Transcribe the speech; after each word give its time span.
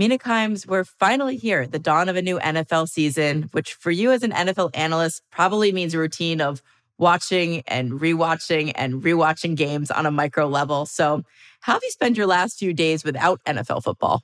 Mina 0.00 0.16
Kimes, 0.16 0.66
we're 0.66 0.84
finally 0.84 1.36
here, 1.36 1.66
the 1.66 1.78
dawn 1.78 2.08
of 2.08 2.16
a 2.16 2.22
new 2.22 2.38
NFL 2.38 2.88
season, 2.88 3.50
which 3.52 3.74
for 3.74 3.90
you 3.90 4.12
as 4.12 4.22
an 4.22 4.30
NFL 4.30 4.70
analyst 4.72 5.22
probably 5.30 5.72
means 5.72 5.92
a 5.92 5.98
routine 5.98 6.40
of 6.40 6.62
watching 6.96 7.60
and 7.66 7.92
rewatching 7.92 8.72
and 8.76 9.02
rewatching 9.02 9.56
games 9.56 9.90
on 9.90 10.06
a 10.06 10.10
micro 10.10 10.48
level. 10.48 10.86
So, 10.86 11.22
how 11.60 11.74
have 11.74 11.82
you 11.82 11.90
spent 11.90 12.16
your 12.16 12.26
last 12.26 12.58
few 12.58 12.72
days 12.72 13.04
without 13.04 13.44
NFL 13.44 13.82
football? 13.82 14.22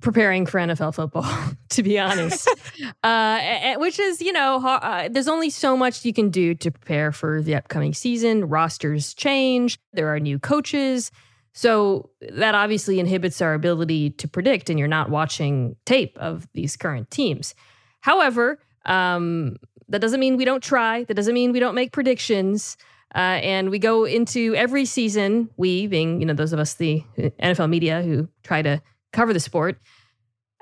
preparing 0.00 0.44
for 0.44 0.58
NFL 0.58 0.94
football, 0.94 1.24
to 1.70 1.82
be 1.84 1.98
honest. 1.98 2.50
uh, 3.04 3.74
which 3.76 4.00
is, 4.00 4.20
you 4.20 4.32
know, 4.32 4.56
uh, 4.56 5.08
there's 5.08 5.28
only 5.28 5.50
so 5.50 5.76
much 5.76 6.04
you 6.04 6.12
can 6.12 6.30
do 6.30 6.54
to 6.54 6.70
prepare 6.70 7.12
for 7.12 7.40
the 7.40 7.54
upcoming 7.54 7.94
season. 7.94 8.48
Rosters 8.48 9.14
change, 9.14 9.78
there 9.92 10.12
are 10.12 10.20
new 10.20 10.38
coaches. 10.38 11.12
So 11.56 12.10
that 12.20 12.54
obviously 12.54 13.00
inhibits 13.00 13.40
our 13.40 13.54
ability 13.54 14.10
to 14.10 14.28
predict, 14.28 14.68
and 14.68 14.78
you're 14.78 14.86
not 14.86 15.08
watching 15.08 15.74
tape 15.86 16.18
of 16.18 16.46
these 16.52 16.76
current 16.76 17.10
teams. 17.10 17.54
However, 18.02 18.60
um, 18.84 19.56
that 19.88 20.02
doesn't 20.02 20.20
mean 20.20 20.36
we 20.36 20.44
don't 20.44 20.62
try. 20.62 21.04
That 21.04 21.14
doesn't 21.14 21.32
mean 21.32 21.52
we 21.52 21.58
don't 21.58 21.74
make 21.74 21.92
predictions. 21.92 22.76
Uh, 23.14 23.40
and 23.40 23.70
we 23.70 23.78
go 23.78 24.04
into 24.04 24.54
every 24.54 24.84
season, 24.84 25.48
we 25.56 25.86
being, 25.86 26.20
you 26.20 26.26
know, 26.26 26.34
those 26.34 26.52
of 26.52 26.58
us, 26.58 26.74
the 26.74 27.02
NFL 27.16 27.70
media 27.70 28.02
who 28.02 28.28
try 28.42 28.60
to 28.60 28.82
cover 29.14 29.32
the 29.32 29.40
sport, 29.40 29.80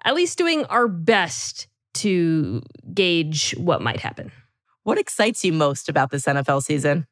at 0.04 0.14
least 0.14 0.38
doing 0.38 0.64
our 0.66 0.86
best 0.86 1.66
to 1.94 2.62
gauge 2.92 3.52
what 3.58 3.82
might 3.82 3.98
happen. 3.98 4.30
What 4.84 4.98
excites 4.98 5.44
you 5.44 5.52
most 5.52 5.88
about 5.88 6.12
this 6.12 6.26
NFL 6.26 6.62
season? 6.62 7.08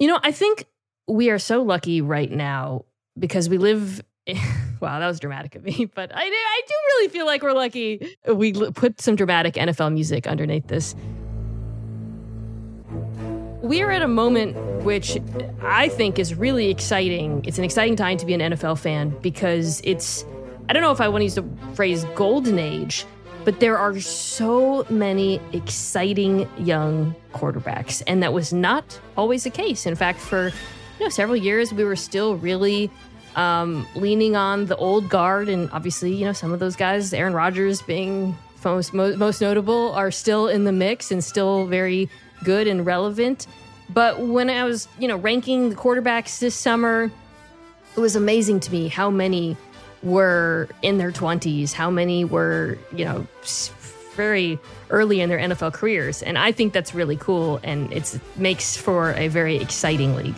You 0.00 0.08
know, 0.08 0.18
I 0.24 0.32
think 0.32 0.64
we 1.08 1.30
are 1.30 1.38
so 1.38 1.62
lucky 1.62 2.00
right 2.00 2.30
now 2.30 2.84
because 3.18 3.48
we 3.48 3.58
live. 3.58 4.02
wow, 4.80 4.98
that 4.98 5.06
was 5.06 5.18
dramatic 5.18 5.54
of 5.54 5.64
me, 5.64 5.86
but 5.94 6.14
I, 6.14 6.20
I 6.20 6.60
do 6.66 6.74
really 6.86 7.08
feel 7.08 7.26
like 7.26 7.42
we're 7.42 7.52
lucky. 7.52 8.16
We 8.32 8.52
put 8.52 9.00
some 9.00 9.16
dramatic 9.16 9.54
NFL 9.54 9.92
music 9.92 10.26
underneath 10.26 10.68
this. 10.68 10.94
We 13.62 13.82
are 13.82 13.90
at 13.90 14.02
a 14.02 14.08
moment 14.08 14.56
which 14.84 15.18
I 15.62 15.88
think 15.88 16.18
is 16.18 16.34
really 16.34 16.70
exciting. 16.70 17.44
It's 17.44 17.58
an 17.58 17.64
exciting 17.64 17.96
time 17.96 18.16
to 18.18 18.24
be 18.24 18.32
an 18.32 18.40
NFL 18.40 18.78
fan 18.78 19.10
because 19.20 19.80
it's, 19.84 20.24
I 20.68 20.72
don't 20.72 20.82
know 20.82 20.92
if 20.92 21.00
I 21.00 21.08
want 21.08 21.22
to 21.22 21.24
use 21.24 21.34
the 21.34 21.44
phrase 21.74 22.04
golden 22.14 22.58
age, 22.58 23.04
but 23.44 23.60
there 23.60 23.76
are 23.76 23.98
so 24.00 24.86
many 24.88 25.40
exciting 25.52 26.48
young 26.58 27.14
quarterbacks. 27.34 28.02
And 28.06 28.22
that 28.22 28.32
was 28.32 28.52
not 28.52 28.98
always 29.16 29.44
the 29.44 29.50
case. 29.50 29.86
In 29.86 29.96
fact, 29.96 30.20
for 30.20 30.52
you 30.98 31.06
know, 31.06 31.10
several 31.10 31.36
years, 31.36 31.72
we 31.72 31.84
were 31.84 31.96
still 31.96 32.36
really 32.36 32.90
um, 33.36 33.86
leaning 33.94 34.36
on 34.36 34.66
the 34.66 34.76
old 34.76 35.08
guard. 35.08 35.48
And 35.48 35.70
obviously, 35.70 36.14
you 36.14 36.24
know, 36.24 36.32
some 36.32 36.52
of 36.52 36.60
those 36.60 36.76
guys, 36.76 37.12
Aaron 37.12 37.34
Rodgers 37.34 37.82
being 37.82 38.36
most, 38.64 38.92
most 38.92 39.40
notable, 39.40 39.92
are 39.92 40.10
still 40.10 40.48
in 40.48 40.64
the 40.64 40.72
mix 40.72 41.10
and 41.10 41.22
still 41.22 41.66
very 41.66 42.08
good 42.44 42.66
and 42.66 42.84
relevant. 42.84 43.46
But 43.90 44.20
when 44.20 44.50
I 44.50 44.64
was, 44.64 44.88
you 44.98 45.08
know, 45.08 45.16
ranking 45.16 45.70
the 45.70 45.76
quarterbacks 45.76 46.40
this 46.40 46.54
summer, 46.54 47.10
it 47.96 48.00
was 48.00 48.16
amazing 48.16 48.60
to 48.60 48.72
me 48.72 48.88
how 48.88 49.10
many 49.10 49.56
were 50.02 50.68
in 50.82 50.98
their 50.98 51.10
20s, 51.10 51.72
how 51.72 51.90
many 51.90 52.24
were, 52.24 52.78
you 52.94 53.04
know, 53.04 53.26
very 54.14 54.58
early 54.90 55.20
in 55.20 55.28
their 55.28 55.38
NFL 55.38 55.72
careers. 55.72 56.22
And 56.22 56.36
I 56.36 56.52
think 56.52 56.72
that's 56.72 56.94
really 56.94 57.16
cool 57.16 57.60
and 57.62 57.92
it 57.92 58.18
makes 58.36 58.76
for 58.76 59.12
a 59.12 59.28
very 59.28 59.56
exciting 59.56 60.14
league. 60.16 60.34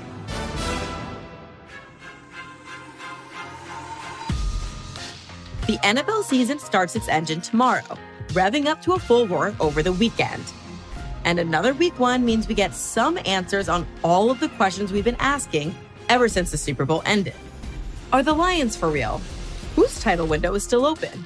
The 5.71 5.79
NFL 5.85 6.25
season 6.25 6.59
starts 6.59 6.97
its 6.97 7.07
engine 7.07 7.41
tomorrow, 7.41 7.97
revving 8.31 8.67
up 8.67 8.83
to 8.83 8.95
a 8.95 8.99
full 8.99 9.29
roar 9.29 9.55
over 9.61 9.85
the 9.85 9.93
weekend. 9.93 10.43
And 11.25 11.39
another 11.39 11.75
week 11.75 11.97
one 12.01 12.25
means 12.25 12.49
we 12.49 12.57
get 12.57 12.75
some 12.75 13.17
answers 13.25 13.69
on 13.69 13.87
all 14.03 14.33
of 14.33 14.41
the 14.41 14.49
questions 14.49 14.91
we've 14.91 15.05
been 15.05 15.15
asking 15.21 15.73
ever 16.09 16.29
since 16.29 16.51
the 16.51 16.59
Super 16.59 16.85
Bowl 16.85 17.05
ended. 17.07 17.37
Are 18.13 18.25
the 18.25 18.33
Lions 18.33 18.75
for 18.75 18.89
real? 18.89 19.21
Whose 19.77 20.01
title 20.01 20.27
window 20.27 20.57
is 20.57 20.65
still 20.65 20.85
open? 20.85 21.25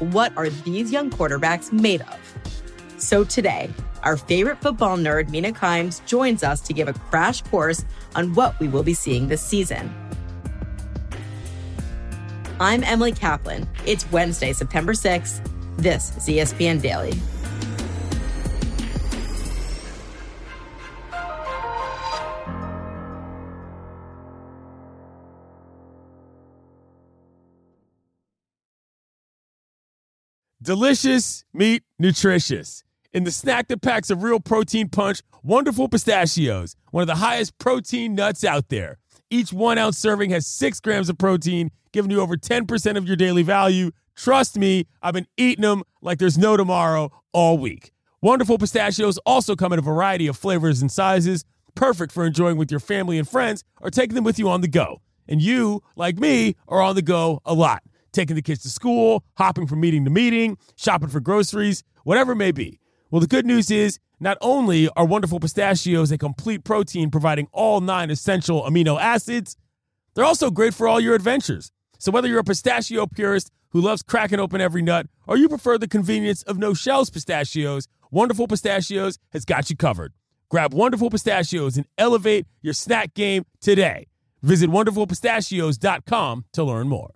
What 0.00 0.36
are 0.36 0.50
these 0.50 0.90
young 0.90 1.08
quarterbacks 1.08 1.70
made 1.70 2.00
of? 2.00 2.18
So 2.98 3.22
today, 3.22 3.70
our 4.02 4.16
favorite 4.16 4.60
football 4.60 4.96
nerd, 4.96 5.28
Mina 5.28 5.52
Kimes, 5.52 6.04
joins 6.06 6.42
us 6.42 6.60
to 6.62 6.72
give 6.72 6.88
a 6.88 6.92
crash 6.92 7.40
course 7.42 7.84
on 8.16 8.34
what 8.34 8.58
we 8.58 8.66
will 8.66 8.82
be 8.82 8.94
seeing 8.94 9.28
this 9.28 9.42
season. 9.42 9.94
I'm 12.58 12.82
Emily 12.84 13.12
Kaplan. 13.12 13.68
It's 13.84 14.10
Wednesday, 14.10 14.54
September 14.54 14.94
6th. 14.94 15.46
This 15.76 16.16
is 16.16 16.26
ESPN 16.26 16.80
Daily. 16.80 17.12
Delicious 30.62 31.44
meat, 31.52 31.82
nutritious. 31.98 32.82
In 33.12 33.24
the 33.24 33.30
snack 33.30 33.68
that 33.68 33.82
packs 33.82 34.08
a 34.08 34.16
real 34.16 34.40
protein 34.40 34.88
punch, 34.88 35.20
wonderful 35.42 35.90
pistachios, 35.90 36.74
one 36.90 37.02
of 37.02 37.06
the 37.06 37.16
highest 37.16 37.58
protein 37.58 38.14
nuts 38.14 38.44
out 38.44 38.70
there. 38.70 38.96
Each 39.28 39.52
one 39.52 39.76
ounce 39.76 39.98
serving 39.98 40.30
has 40.30 40.46
six 40.46 40.80
grams 40.80 41.10
of 41.10 41.18
protein, 41.18 41.70
giving 41.96 42.10
you 42.10 42.20
over 42.20 42.36
10% 42.36 42.96
of 42.98 43.06
your 43.06 43.16
daily 43.16 43.42
value. 43.42 43.90
Trust 44.14 44.58
me, 44.58 44.86
I've 45.00 45.14
been 45.14 45.26
eating 45.38 45.62
them 45.62 45.82
like 46.02 46.18
there's 46.18 46.36
no 46.36 46.54
tomorrow 46.54 47.10
all 47.32 47.56
week. 47.56 47.90
Wonderful 48.20 48.58
pistachios 48.58 49.16
also 49.24 49.56
come 49.56 49.72
in 49.72 49.78
a 49.78 49.82
variety 49.82 50.26
of 50.26 50.36
flavors 50.36 50.82
and 50.82 50.92
sizes, 50.92 51.42
perfect 51.74 52.12
for 52.12 52.26
enjoying 52.26 52.58
with 52.58 52.70
your 52.70 52.80
family 52.80 53.18
and 53.18 53.26
friends 53.26 53.64
or 53.80 53.90
taking 53.90 54.14
them 54.14 54.24
with 54.24 54.38
you 54.38 54.46
on 54.50 54.60
the 54.60 54.68
go. 54.68 55.00
And 55.26 55.40
you, 55.40 55.82
like 55.96 56.18
me, 56.18 56.54
are 56.68 56.82
on 56.82 56.96
the 56.96 57.02
go 57.02 57.40
a 57.46 57.54
lot 57.54 57.82
taking 58.12 58.36
the 58.36 58.42
kids 58.42 58.62
to 58.62 58.68
school, 58.68 59.22
hopping 59.36 59.66
from 59.66 59.80
meeting 59.80 60.04
to 60.04 60.10
meeting, 60.10 60.56
shopping 60.74 61.08
for 61.08 61.20
groceries, 61.20 61.84
whatever 62.04 62.32
it 62.32 62.36
may 62.36 62.50
be. 62.50 62.80
Well, 63.10 63.20
the 63.20 63.26
good 63.26 63.46
news 63.46 63.70
is 63.70 63.98
not 64.18 64.38
only 64.40 64.88
are 64.96 65.04
wonderful 65.04 65.38
pistachios 65.38 66.10
a 66.10 66.18
complete 66.18 66.64
protein 66.64 67.10
providing 67.10 67.46
all 67.52 67.80
nine 67.80 68.10
essential 68.10 68.62
amino 68.62 68.98
acids, 69.00 69.56
they're 70.14 70.24
also 70.24 70.50
great 70.50 70.74
for 70.74 70.88
all 70.88 70.98
your 70.98 71.14
adventures. 71.14 71.70
So 71.98 72.12
whether 72.12 72.28
you're 72.28 72.40
a 72.40 72.44
pistachio 72.44 73.06
purist 73.06 73.50
who 73.70 73.80
loves 73.80 74.02
cracking 74.02 74.40
open 74.40 74.60
every 74.60 74.82
nut, 74.82 75.06
or 75.26 75.36
you 75.36 75.48
prefer 75.48 75.78
the 75.78 75.88
convenience 75.88 76.42
of 76.42 76.58
no 76.58 76.74
shells 76.74 77.10
pistachios, 77.10 77.88
Wonderful 78.10 78.46
Pistachios 78.46 79.18
has 79.32 79.44
got 79.44 79.68
you 79.68 79.76
covered. 79.76 80.12
Grab 80.48 80.72
Wonderful 80.72 81.10
Pistachios 81.10 81.76
and 81.76 81.86
elevate 81.98 82.46
your 82.62 82.74
snack 82.74 83.14
game 83.14 83.44
today. 83.60 84.06
Visit 84.42 84.70
wonderfulpistachios.com 84.70 86.44
to 86.52 86.64
learn 86.64 86.88
more. 86.88 87.15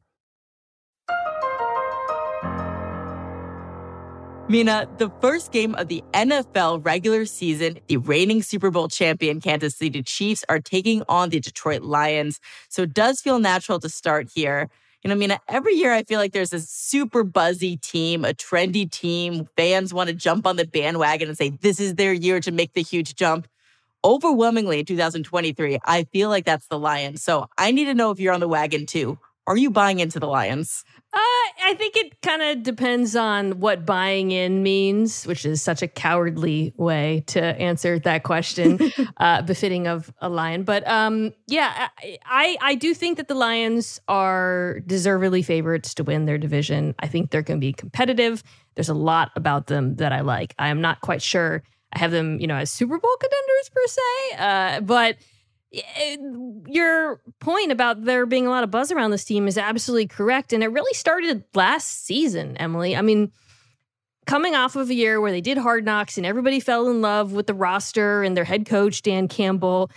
Mina, 4.51 4.89
the 4.99 5.09
first 5.21 5.53
game 5.53 5.77
of 5.77 5.87
the 5.87 6.03
NFL 6.13 6.85
regular 6.85 7.25
season, 7.25 7.79
the 7.87 7.99
reigning 7.99 8.43
Super 8.43 8.73
Bowl 8.73 8.89
champion 8.89 9.41
Kansas 9.41 9.77
City 9.77 10.03
Chiefs 10.03 10.45
are 10.49 10.59
taking 10.59 11.05
on 11.09 11.29
the 11.29 11.39
Detroit 11.39 11.83
Lions. 11.83 12.41
So 12.69 12.83
it 12.83 12.93
does 12.93 13.21
feel 13.21 13.39
natural 13.39 13.79
to 13.79 13.89
start 13.89 14.29
here. 14.35 14.69
You 15.05 15.09
know, 15.11 15.15
Mina, 15.15 15.39
every 15.47 15.75
year 15.75 15.93
I 15.93 16.03
feel 16.03 16.19
like 16.19 16.33
there's 16.33 16.53
a 16.53 16.59
super 16.59 17.23
buzzy 17.23 17.77
team, 17.77 18.25
a 18.25 18.35
trendy 18.35 18.91
team. 18.91 19.49
Fans 19.57 19.95
want 19.95 20.09
to 20.09 20.15
jump 20.15 20.49
on 20.49 20.57
the 20.57 20.67
bandwagon 20.67 21.29
and 21.29 21.39
say, 21.39 21.51
this 21.51 21.79
is 21.79 21.95
their 21.95 22.13
year 22.13 22.41
to 22.41 22.51
make 22.51 22.73
the 22.73 22.83
huge 22.83 23.15
jump. 23.15 23.47
Overwhelmingly 24.05 24.81
in 24.81 24.85
2023, 24.85 25.79
I 25.85 26.03
feel 26.13 26.29
like 26.29 26.45
that's 26.45 26.67
the 26.67 26.77
Lions. 26.77 27.23
So 27.23 27.47
I 27.57 27.71
need 27.71 27.85
to 27.85 27.95
know 27.95 28.11
if 28.11 28.19
you're 28.19 28.35
on 28.35 28.41
the 28.41 28.49
wagon 28.49 28.85
too. 28.85 29.17
Are 29.51 29.57
you 29.57 29.73
buying 29.73 29.99
into 29.99 30.21
the 30.21 30.29
Lions? 30.29 30.85
Uh, 31.13 31.19
I 31.65 31.75
think 31.77 31.97
it 31.97 32.23
kind 32.23 32.41
of 32.41 32.63
depends 32.63 33.17
on 33.17 33.59
what 33.59 33.85
buying 33.85 34.31
in 34.31 34.63
means, 34.63 35.27
which 35.27 35.45
is 35.45 35.61
such 35.61 35.83
a 35.83 35.89
cowardly 35.89 36.73
way 36.77 37.25
to 37.27 37.43
answer 37.43 37.99
that 37.99 38.23
question, 38.23 38.79
uh, 39.17 39.43
befitting 39.43 39.89
of 39.89 40.15
a 40.21 40.29
lion. 40.29 40.63
But 40.63 40.87
um, 40.87 41.33
yeah, 41.49 41.89
I 42.27 42.59
I 42.61 42.77
do 42.77 42.95
think 42.95 43.17
that 43.17 43.27
the 43.27 43.35
Lions 43.35 44.01
are 44.07 44.83
deservedly 44.87 45.43
favorites 45.43 45.95
to 45.95 46.05
win 46.05 46.27
their 46.27 46.39
division. 46.39 46.95
I 47.01 47.09
think 47.09 47.33
they're 47.33 47.43
going 47.43 47.59
to 47.59 47.67
be 47.67 47.73
competitive. 47.73 48.45
There's 48.77 48.89
a 48.89 48.95
lot 48.95 49.33
about 49.35 49.67
them 49.67 49.97
that 49.97 50.13
I 50.13 50.21
like. 50.21 50.55
I 50.61 50.69
am 50.69 50.81
not 50.81 51.01
quite 51.01 51.23
sure 51.23 51.65
I 51.93 51.99
have 51.99 52.13
them, 52.13 52.39
you 52.41 52.47
know, 52.47 52.55
as 52.55 52.71
Super 52.71 53.01
Bowl 53.01 53.17
contenders 53.19 53.69
per 53.75 53.87
se, 53.89 54.37
uh, 54.39 54.81
but 54.83 55.17
your 55.73 57.21
point 57.39 57.71
about 57.71 58.05
there 58.05 58.27
being 58.27 58.47
a 58.47 58.51
lot 58.51 58.65
of 58.65 58.71
buzz 58.71 58.91
around 58.91 59.13
this 59.13 59.25
team 59.25 59.47
is 59.47 59.57
absolutely 59.57 60.09
correct. 60.09 60.53
And 60.53 60.65
it 60.65 60.69
really 60.69 60.95
started 60.95 61.45
last 61.55 62.05
season, 62.05 62.57
Emily. 62.57 62.97
I 62.97 63.03
mean, 63.03 63.31
coming 64.27 64.55
off 64.55 64.77
of 64.77 64.91
a 64.91 64.95
year 64.95 65.21
where 65.21 65.33
they 65.33 65.41
did 65.41 65.59
hard 65.59 65.85
knocks 65.85 66.17
and 66.17 66.27
everybody 66.27 66.61
fell 66.61 66.89
in 66.89 67.01
love 67.01 67.33
with 67.33 67.47
the 67.47 67.55
roster 67.55 68.23
and 68.23 68.37
their 68.37 68.45
head 68.45 68.67
coach, 68.67 69.03
Dan 69.03 69.29
Campbell. 69.29 69.91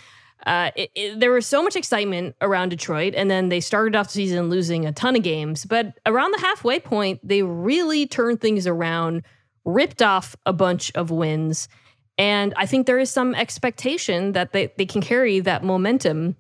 Uh, 0.46 0.72
it, 0.75 0.92
it, 0.94 1.20
there 1.20 1.31
was 1.31 1.46
so 1.46 1.64
much 1.64 1.75
excitement 1.75 2.36
around 2.42 2.70
Detroit, 2.70 3.14
and 3.16 3.31
then 3.31 3.48
they 3.50 3.62
started 3.62 3.96
off 3.96 4.08
the 4.08 4.14
season 4.14 4.50
losing 4.50 4.86
a 4.86 4.92
ton 4.92 5.16
of 5.16 5.24
games. 5.24 5.66
But 5.66 5.98
around 6.06 6.31
the 6.31 6.40
halfway 6.40 6.80
point, 6.80 7.22
they 7.24 7.44
really 7.44 8.06
turned 8.06 8.42
things 8.42 8.68
around, 8.68 9.24
ripped 9.64 10.02
off 10.02 10.36
a 10.46 10.52
bunch 10.52 10.92
of 10.96 11.12
wins. 11.12 11.70
And 12.18 12.54
I 12.57 12.65
think 12.65 12.86
there 12.86 13.00
is 13.00 13.10
some 13.10 13.33
expectation 13.36 14.33
that 14.33 14.54
they, 14.54 14.71
they 14.77 14.86
can 14.86 15.01
carry 15.01 15.39
that 15.39 15.63
momentum 15.63 16.36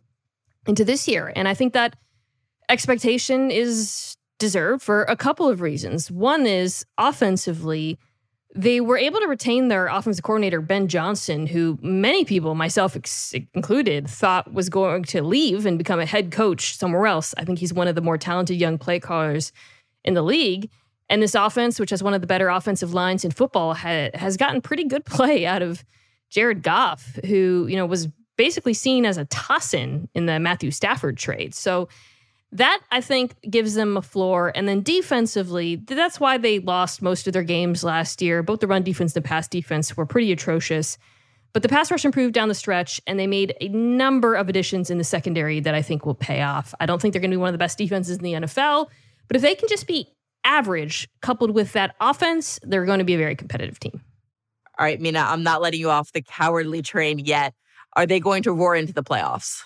into 0.67 0.85
this 0.85 1.07
year. 1.07 1.33
And 1.35 1.47
I 1.47 1.53
think 1.53 1.73
that 1.73 1.95
expectation 2.69 3.51
is 3.51 4.15
deserved 4.39 4.83
for 4.83 5.03
a 5.03 5.15
couple 5.15 5.49
of 5.49 5.61
reasons. 5.61 6.11
One 6.11 6.45
is 6.45 6.85
offensively, 6.97 7.97
they 8.55 8.81
were 8.81 8.97
able 8.97 9.19
to 9.19 9.27
retain 9.27 9.67
their 9.67 9.87
offensive 9.87 10.23
coordinator, 10.23 10.61
Ben 10.61 10.87
Johnson, 10.87 11.47
who 11.47 11.79
many 11.81 12.23
people, 12.23 12.53
myself 12.53 12.95
ex- 12.95 13.33
included, 13.53 14.07
thought 14.07 14.53
was 14.53 14.69
going 14.69 15.03
to 15.05 15.23
leave 15.23 15.65
and 15.65 15.77
become 15.77 15.99
a 15.99 16.05
head 16.05 16.31
coach 16.31 16.77
somewhere 16.77 17.07
else. 17.07 17.33
I 17.37 17.45
think 17.45 17.59
he's 17.59 17.73
one 17.73 17.87
of 17.87 17.95
the 17.95 18.01
more 18.01 18.17
talented 18.17 18.59
young 18.59 18.77
play 18.77 18.99
callers 18.99 19.51
in 20.03 20.13
the 20.13 20.21
league. 20.21 20.69
And 21.09 21.21
this 21.21 21.35
offense, 21.35 21.79
which 21.79 21.89
has 21.89 22.01
one 22.01 22.13
of 22.13 22.21
the 22.21 22.27
better 22.27 22.49
offensive 22.49 22.93
lines 22.93 23.25
in 23.25 23.31
football, 23.31 23.73
ha- 23.73 24.09
has 24.13 24.37
gotten 24.37 24.61
pretty 24.61 24.85
good 24.85 25.05
play 25.05 25.45
out 25.45 25.61
of 25.61 25.83
Jared 26.29 26.63
Goff, 26.63 27.19
who, 27.25 27.67
you 27.69 27.75
know, 27.75 27.85
was 27.85 28.07
basically 28.37 28.73
seen 28.73 29.05
as 29.05 29.17
a 29.17 29.25
toss 29.25 29.73
in 29.73 30.09
in 30.15 30.25
the 30.25 30.39
Matthew 30.39 30.71
Stafford 30.71 31.17
trade. 31.17 31.53
So 31.53 31.87
that 32.53 32.81
I 32.91 33.01
think 33.01 33.35
gives 33.49 33.73
them 33.73 33.97
a 33.97 34.01
floor. 34.01 34.51
And 34.55 34.67
then 34.67 34.83
defensively, 34.83 35.75
that's 35.75 36.19
why 36.19 36.37
they 36.37 36.59
lost 36.59 37.01
most 37.01 37.27
of 37.27 37.33
their 37.33 37.43
games 37.43 37.83
last 37.83 38.21
year. 38.21 38.43
Both 38.43 38.59
the 38.59 38.67
run 38.67 38.83
defense 38.83 39.15
and 39.15 39.23
the 39.23 39.27
pass 39.27 39.47
defense 39.47 39.97
were 39.97 40.05
pretty 40.05 40.31
atrocious. 40.31 40.97
But 41.51 41.61
the 41.61 41.69
pass 41.69 41.91
rush 41.91 42.05
improved 42.05 42.33
down 42.33 42.49
the 42.49 42.55
stretch, 42.55 42.99
and 43.05 43.19
they 43.19 43.27
made 43.27 43.55
a 43.61 43.67
number 43.69 44.33
of 44.33 44.49
additions 44.49 44.89
in 44.89 44.97
the 44.97 45.03
secondary 45.03 45.59
that 45.59 45.75
I 45.75 45.83
think 45.83 46.05
will 46.05 46.15
pay 46.15 46.41
off. 46.41 46.73
I 46.79 46.87
don't 46.87 46.99
think 46.99 47.13
they're 47.13 47.21
going 47.21 47.31
to 47.31 47.37
be 47.37 47.41
one 47.41 47.49
of 47.49 47.53
the 47.53 47.59
best 47.59 47.77
defenses 47.77 48.17
in 48.17 48.23
the 48.23 48.33
NFL, 48.33 48.89
but 49.27 49.35
if 49.35 49.43
they 49.43 49.53
can 49.53 49.69
just 49.69 49.85
be 49.85 50.07
average 50.43 51.07
coupled 51.21 51.51
with 51.51 51.73
that 51.73 51.95
offense, 51.99 52.59
they're 52.63 52.85
going 52.85 52.99
to 52.99 53.05
be 53.05 53.15
a 53.15 53.17
very 53.17 53.35
competitive 53.35 53.79
team. 53.79 54.01
All 54.79 54.85
right, 54.85 54.99
Mina, 54.99 55.19
I'm 55.19 55.43
not 55.43 55.61
letting 55.61 55.79
you 55.79 55.89
off 55.89 56.11
the 56.13 56.21
cowardly 56.21 56.81
train 56.81 57.19
yet. 57.19 57.53
Are 57.95 58.05
they 58.05 58.19
going 58.19 58.43
to 58.43 58.51
roar 58.51 58.75
into 58.75 58.93
the 58.93 59.03
playoffs? 59.03 59.63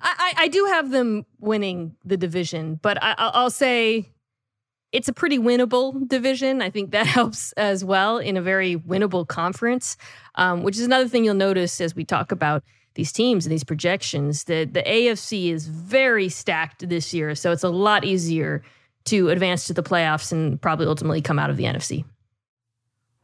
I, 0.00 0.32
I 0.36 0.48
do 0.48 0.64
have 0.66 0.90
them 0.90 1.24
winning 1.38 1.96
the 2.04 2.16
division, 2.16 2.80
but 2.82 3.00
I, 3.02 3.14
I'll 3.18 3.50
say 3.50 4.10
it's 4.90 5.08
a 5.08 5.12
pretty 5.12 5.38
winnable 5.38 6.06
division. 6.08 6.60
I 6.60 6.70
think 6.70 6.90
that 6.90 7.06
helps 7.18 7.52
as 7.52 7.84
well 7.84 8.18
in 8.18 8.36
a 8.36 8.42
very 8.42 8.76
winnable 8.76 9.26
conference, 9.26 9.96
um, 10.34 10.62
which 10.62 10.76
is 10.76 10.84
another 10.84 11.08
thing 11.08 11.24
you'll 11.24 11.34
notice 11.34 11.80
as 11.80 11.94
we 11.94 12.04
talk 12.04 12.32
about 12.32 12.64
these 12.94 13.12
teams 13.12 13.46
and 13.46 13.52
these 13.52 13.64
projections. 13.64 14.44
That 14.44 14.74
the 14.74 14.82
AFC 14.82 15.52
is 15.52 15.66
very 15.66 16.28
stacked 16.28 16.88
this 16.88 17.14
year, 17.14 17.34
so 17.34 17.52
it's 17.52 17.64
a 17.64 17.70
lot 17.70 18.04
easier 18.04 18.62
to 19.04 19.30
advance 19.30 19.66
to 19.66 19.74
the 19.74 19.82
playoffs 19.82 20.32
and 20.32 20.60
probably 20.60 20.86
ultimately 20.86 21.22
come 21.22 21.38
out 21.38 21.50
of 21.50 21.56
the 21.56 21.64
NFC. 21.64 22.04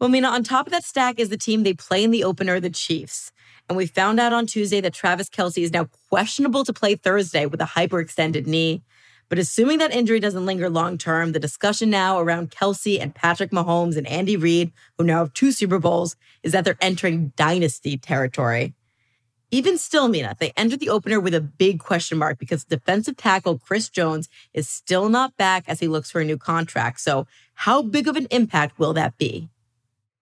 Well, 0.01 0.09
Mina, 0.09 0.29
on 0.29 0.45
top 0.45 0.67
of 0.67 0.73
that 0.73 0.85
stack 0.85 1.19
is 1.19 1.29
the 1.29 1.37
team 1.37 1.63
they 1.65 1.75
play 1.75 2.05
in 2.05 2.13
the 2.13 2.23
opener, 2.23 2.61
the 2.61 2.71
Chiefs. 2.71 3.33
And 3.69 3.77
we 3.77 3.87
found 3.87 4.21
out 4.21 4.33
on 4.33 4.47
Tuesday 4.47 4.81
that 4.81 4.95
Travis 4.95 5.29
Kelce 5.29 5.63
is 5.63 5.73
now 5.73 5.89
questionable 6.09 6.65
to 6.65 6.73
play 6.73 6.95
Thursday 6.95 7.47
with 7.47 7.61
a 7.61 7.65
hyperextended 7.65 8.47
knee. 8.47 8.83
But 9.29 9.39
assuming 9.39 9.79
that 9.79 9.93
injury 9.93 10.21
doesn't 10.21 10.47
linger 10.47 10.71
long 10.71 10.97
term, 10.97 11.33
the 11.33 11.41
discussion 11.41 11.91
now 11.91 12.19
around 12.19 12.51
Kelce 12.51 13.01
and 13.01 13.15
Patrick 13.15 13.51
Mahomes 13.51 13.97
and 13.97 14.07
Andy 14.07 14.37
Reid, 14.37 14.73
who 14.97 15.05
now 15.05 15.19
have 15.19 15.35
two 15.35 15.53
Super 15.53 15.79
Bowls, 15.79 16.17
is 16.43 16.53
that 16.53 16.65
they're 16.65 16.79
entering 16.81 17.33
dynasty 17.37 17.99
territory. 17.99 18.75
Even 19.51 19.79
still, 19.79 20.09
Mina, 20.09 20.37
they 20.39 20.53
entered 20.57 20.81
the 20.81 20.91
opener 20.91 21.21
with 21.21 21.35
a 21.35 21.41
big 21.41 21.81
question 21.81 22.19
mark 22.19 22.39
because 22.39 22.65
defensive 22.65 23.17
tackle 23.17 23.59
Chris 23.59 23.89
Jones 23.89 24.29
is 24.53 24.69
still 24.69 25.09
not 25.09 25.37
back 25.37 25.65
as 25.67 25.81
he 25.81 25.89
looks 25.89 26.11
for 26.11 26.21
a 26.21 26.25
new 26.25 26.37
contract. 26.37 27.01
So, 27.01 27.27
how 27.55 27.83
big 27.83 28.07
of 28.07 28.17
an 28.17 28.27
impact 28.31 28.79
will 28.79 28.93
that 28.93 29.17
be? 29.17 29.49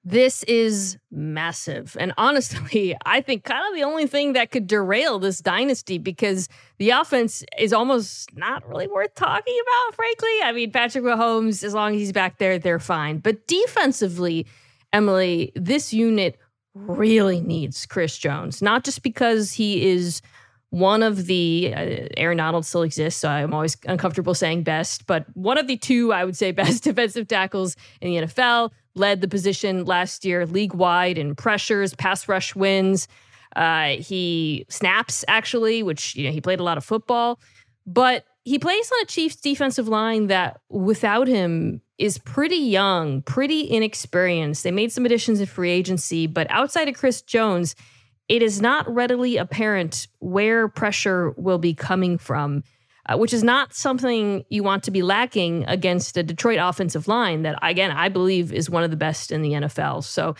This 0.04 0.44
is 0.44 0.96
massive. 1.10 1.96
And 1.98 2.14
honestly, 2.16 2.96
I 3.04 3.20
think 3.20 3.42
kind 3.42 3.64
of 3.68 3.74
the 3.74 3.82
only 3.82 4.06
thing 4.06 4.34
that 4.34 4.52
could 4.52 4.68
derail 4.68 5.18
this 5.18 5.40
dynasty 5.40 5.98
because 5.98 6.48
the 6.78 6.90
offense 6.90 7.42
is 7.58 7.72
almost 7.72 8.34
not 8.36 8.66
really 8.68 8.86
worth 8.86 9.16
talking 9.16 9.58
about, 9.60 9.96
frankly. 9.96 10.38
I 10.44 10.52
mean, 10.52 10.70
Patrick 10.70 11.02
Mahomes, 11.02 11.64
as 11.64 11.74
long 11.74 11.94
as 11.94 12.00
he's 12.00 12.12
back 12.12 12.38
there, 12.38 12.60
they're 12.60 12.78
fine. 12.78 13.18
But 13.18 13.48
defensively, 13.48 14.46
Emily, 14.92 15.50
this 15.56 15.92
unit 15.92 16.38
really 16.86 17.40
needs 17.40 17.86
Chris 17.86 18.18
Jones, 18.18 18.60
not 18.62 18.84
just 18.84 19.02
because 19.02 19.52
he 19.52 19.88
is 19.88 20.22
one 20.70 21.02
of 21.02 21.26
the 21.26 21.72
uh, 21.74 22.08
Aaron 22.16 22.38
Donald 22.38 22.66
still 22.66 22.82
exists, 22.82 23.20
so 23.20 23.28
I'm 23.28 23.54
always 23.54 23.76
uncomfortable 23.86 24.34
saying 24.34 24.62
best, 24.64 25.06
but 25.06 25.24
one 25.34 25.58
of 25.58 25.66
the 25.66 25.76
two 25.76 26.12
I 26.12 26.24
would 26.24 26.36
say 26.36 26.52
best 26.52 26.84
defensive 26.84 27.28
tackles 27.28 27.76
in 28.00 28.10
the 28.10 28.26
NFL 28.26 28.70
led 28.94 29.20
the 29.20 29.28
position 29.28 29.84
last 29.84 30.24
year 30.24 30.46
league 30.46 30.74
wide 30.74 31.18
in 31.18 31.34
pressures, 31.34 31.94
pass 31.94 32.28
rush 32.28 32.54
wins. 32.54 33.08
Uh, 33.54 33.88
he 33.98 34.66
snaps 34.68 35.24
actually, 35.28 35.82
which 35.82 36.14
you 36.14 36.24
know 36.24 36.32
he 36.32 36.40
played 36.40 36.60
a 36.60 36.64
lot 36.64 36.76
of 36.76 36.84
football, 36.84 37.38
but 37.86 38.24
he 38.46 38.60
plays 38.60 38.90
on 38.92 39.02
a 39.02 39.06
Chiefs 39.06 39.36
defensive 39.36 39.88
line 39.88 40.28
that 40.28 40.60
without 40.70 41.26
him 41.26 41.82
is 41.98 42.16
pretty 42.16 42.56
young, 42.56 43.22
pretty 43.22 43.68
inexperienced. 43.68 44.62
They 44.62 44.70
made 44.70 44.92
some 44.92 45.04
additions 45.04 45.40
in 45.40 45.46
free 45.46 45.70
agency, 45.70 46.28
but 46.28 46.46
outside 46.48 46.88
of 46.88 46.94
Chris 46.94 47.22
Jones, 47.22 47.74
it 48.28 48.42
is 48.42 48.60
not 48.60 48.88
readily 48.88 49.36
apparent 49.36 50.06
where 50.20 50.68
pressure 50.68 51.30
will 51.36 51.58
be 51.58 51.74
coming 51.74 52.18
from 52.18 52.62
uh, 53.08 53.16
which 53.16 53.32
is 53.32 53.42
not 53.42 53.74
something 53.74 54.44
you 54.48 54.62
want 54.62 54.82
to 54.84 54.90
be 54.90 55.02
lacking 55.02 55.64
against 55.66 56.16
a 56.16 56.22
Detroit 56.22 56.58
offensive 56.60 57.06
line 57.06 57.42
that, 57.42 57.58
again, 57.62 57.90
I 57.90 58.08
believe 58.08 58.52
is 58.52 58.68
one 58.68 58.82
of 58.82 58.90
the 58.90 58.96
best 58.96 59.30
in 59.30 59.42
the 59.42 59.52
NFL. 59.52 60.04
So 60.04 60.34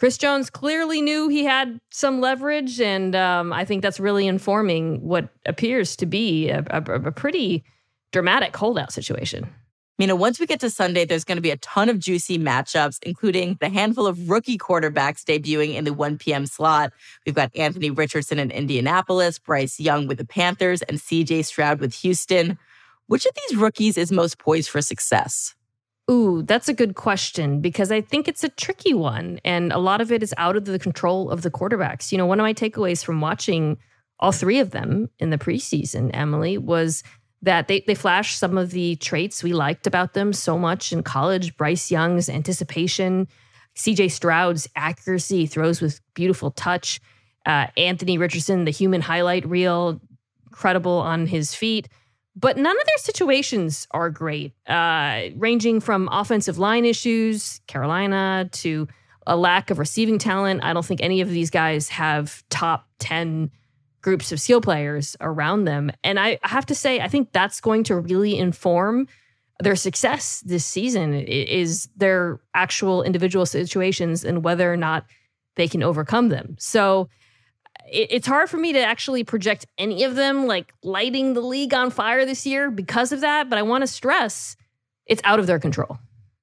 Chris 0.00 0.16
Jones 0.16 0.48
clearly 0.48 1.02
knew 1.02 1.28
he 1.28 1.44
had 1.44 1.78
some 1.90 2.22
leverage, 2.22 2.80
and 2.80 3.14
um, 3.14 3.52
I 3.52 3.66
think 3.66 3.82
that's 3.82 4.00
really 4.00 4.26
informing 4.26 5.02
what 5.02 5.28
appears 5.44 5.94
to 5.96 6.06
be 6.06 6.48
a, 6.48 6.64
a, 6.70 6.80
a 6.80 7.12
pretty 7.12 7.62
dramatic 8.10 8.56
holdout 8.56 8.94
situation. 8.94 9.46
You 9.98 10.06
know, 10.06 10.16
once 10.16 10.40
we 10.40 10.46
get 10.46 10.58
to 10.60 10.70
Sunday, 10.70 11.04
there's 11.04 11.24
going 11.24 11.36
to 11.36 11.42
be 11.42 11.50
a 11.50 11.58
ton 11.58 11.90
of 11.90 11.98
juicy 11.98 12.38
matchups, 12.38 12.98
including 13.02 13.58
the 13.60 13.68
handful 13.68 14.06
of 14.06 14.30
rookie 14.30 14.56
quarterbacks 14.56 15.22
debuting 15.22 15.74
in 15.74 15.84
the 15.84 15.92
1 15.92 16.16
p.m. 16.16 16.46
slot. 16.46 16.94
We've 17.26 17.34
got 17.34 17.54
Anthony 17.54 17.90
Richardson 17.90 18.38
in 18.38 18.50
Indianapolis, 18.50 19.38
Bryce 19.38 19.78
Young 19.78 20.06
with 20.06 20.16
the 20.16 20.24
Panthers, 20.24 20.80
and 20.80 20.96
CJ 20.96 21.44
Stroud 21.44 21.78
with 21.78 21.92
Houston. 21.96 22.58
Which 23.08 23.26
of 23.26 23.32
these 23.34 23.58
rookies 23.58 23.98
is 23.98 24.10
most 24.10 24.38
poised 24.38 24.70
for 24.70 24.80
success? 24.80 25.54
Ooh, 26.08 26.42
that's 26.42 26.68
a 26.68 26.74
good 26.74 26.94
question 26.94 27.60
because 27.60 27.90
I 27.90 28.00
think 28.00 28.28
it's 28.28 28.44
a 28.44 28.48
tricky 28.48 28.94
one. 28.94 29.40
And 29.44 29.72
a 29.72 29.78
lot 29.78 30.00
of 30.00 30.10
it 30.10 30.22
is 30.22 30.34
out 30.36 30.56
of 30.56 30.64
the 30.64 30.78
control 30.78 31.30
of 31.30 31.42
the 31.42 31.50
quarterbacks. 31.50 32.10
You 32.10 32.18
know, 32.18 32.26
one 32.26 32.40
of 32.40 32.44
my 32.44 32.54
takeaways 32.54 33.04
from 33.04 33.20
watching 33.20 33.78
all 34.18 34.32
three 34.32 34.58
of 34.58 34.70
them 34.70 35.08
in 35.18 35.30
the 35.30 35.38
preseason, 35.38 36.10
Emily, 36.12 36.58
was 36.58 37.02
that 37.42 37.68
they, 37.68 37.82
they 37.86 37.94
flash 37.94 38.36
some 38.36 38.58
of 38.58 38.70
the 38.70 38.96
traits 38.96 39.42
we 39.42 39.52
liked 39.52 39.86
about 39.86 40.12
them 40.12 40.32
so 40.32 40.58
much 40.58 40.92
in 40.92 41.02
college 41.02 41.56
Bryce 41.56 41.90
Young's 41.90 42.28
anticipation, 42.28 43.28
CJ 43.76 44.10
Stroud's 44.10 44.68
accuracy, 44.76 45.46
throws 45.46 45.80
with 45.80 46.00
beautiful 46.14 46.50
touch, 46.50 47.00
uh, 47.46 47.68
Anthony 47.76 48.18
Richardson, 48.18 48.64
the 48.64 48.70
human 48.70 49.00
highlight 49.00 49.48
reel, 49.48 50.00
credible 50.50 50.98
on 50.98 51.26
his 51.26 51.54
feet. 51.54 51.88
But 52.40 52.56
none 52.56 52.76
of 52.76 52.86
their 52.86 52.98
situations 52.98 53.86
are 53.90 54.08
great, 54.08 54.54
uh, 54.66 55.24
ranging 55.36 55.80
from 55.80 56.08
offensive 56.10 56.58
line 56.58 56.86
issues, 56.86 57.60
Carolina, 57.66 58.48
to 58.52 58.88
a 59.26 59.36
lack 59.36 59.70
of 59.70 59.78
receiving 59.78 60.18
talent. 60.18 60.64
I 60.64 60.72
don't 60.72 60.84
think 60.84 61.02
any 61.02 61.20
of 61.20 61.28
these 61.28 61.50
guys 61.50 61.90
have 61.90 62.42
top 62.48 62.88
10 62.98 63.50
groups 64.00 64.32
of 64.32 64.40
skill 64.40 64.62
players 64.62 65.16
around 65.20 65.64
them. 65.64 65.92
And 66.02 66.18
I 66.18 66.38
have 66.42 66.64
to 66.66 66.74
say, 66.74 67.00
I 67.00 67.08
think 67.08 67.32
that's 67.32 67.60
going 67.60 67.84
to 67.84 67.96
really 67.96 68.38
inform 68.38 69.06
their 69.62 69.76
success 69.76 70.40
this 70.40 70.64
season 70.64 71.12
is 71.12 71.88
their 71.94 72.40
actual 72.54 73.02
individual 73.02 73.44
situations 73.44 74.24
and 74.24 74.42
whether 74.42 74.72
or 74.72 74.76
not 74.76 75.04
they 75.56 75.68
can 75.68 75.82
overcome 75.82 76.30
them. 76.30 76.56
So 76.58 77.10
it's 77.92 78.26
hard 78.26 78.48
for 78.48 78.56
me 78.56 78.72
to 78.72 78.80
actually 78.80 79.24
project 79.24 79.66
any 79.78 80.04
of 80.04 80.14
them 80.14 80.46
like 80.46 80.72
lighting 80.82 81.34
the 81.34 81.40
league 81.40 81.74
on 81.74 81.90
fire 81.90 82.24
this 82.24 82.46
year 82.46 82.70
because 82.70 83.12
of 83.12 83.20
that. 83.20 83.50
But 83.50 83.58
I 83.58 83.62
want 83.62 83.82
to 83.82 83.86
stress 83.86 84.56
it's 85.06 85.22
out 85.24 85.40
of 85.40 85.46
their 85.46 85.58
control. 85.58 85.98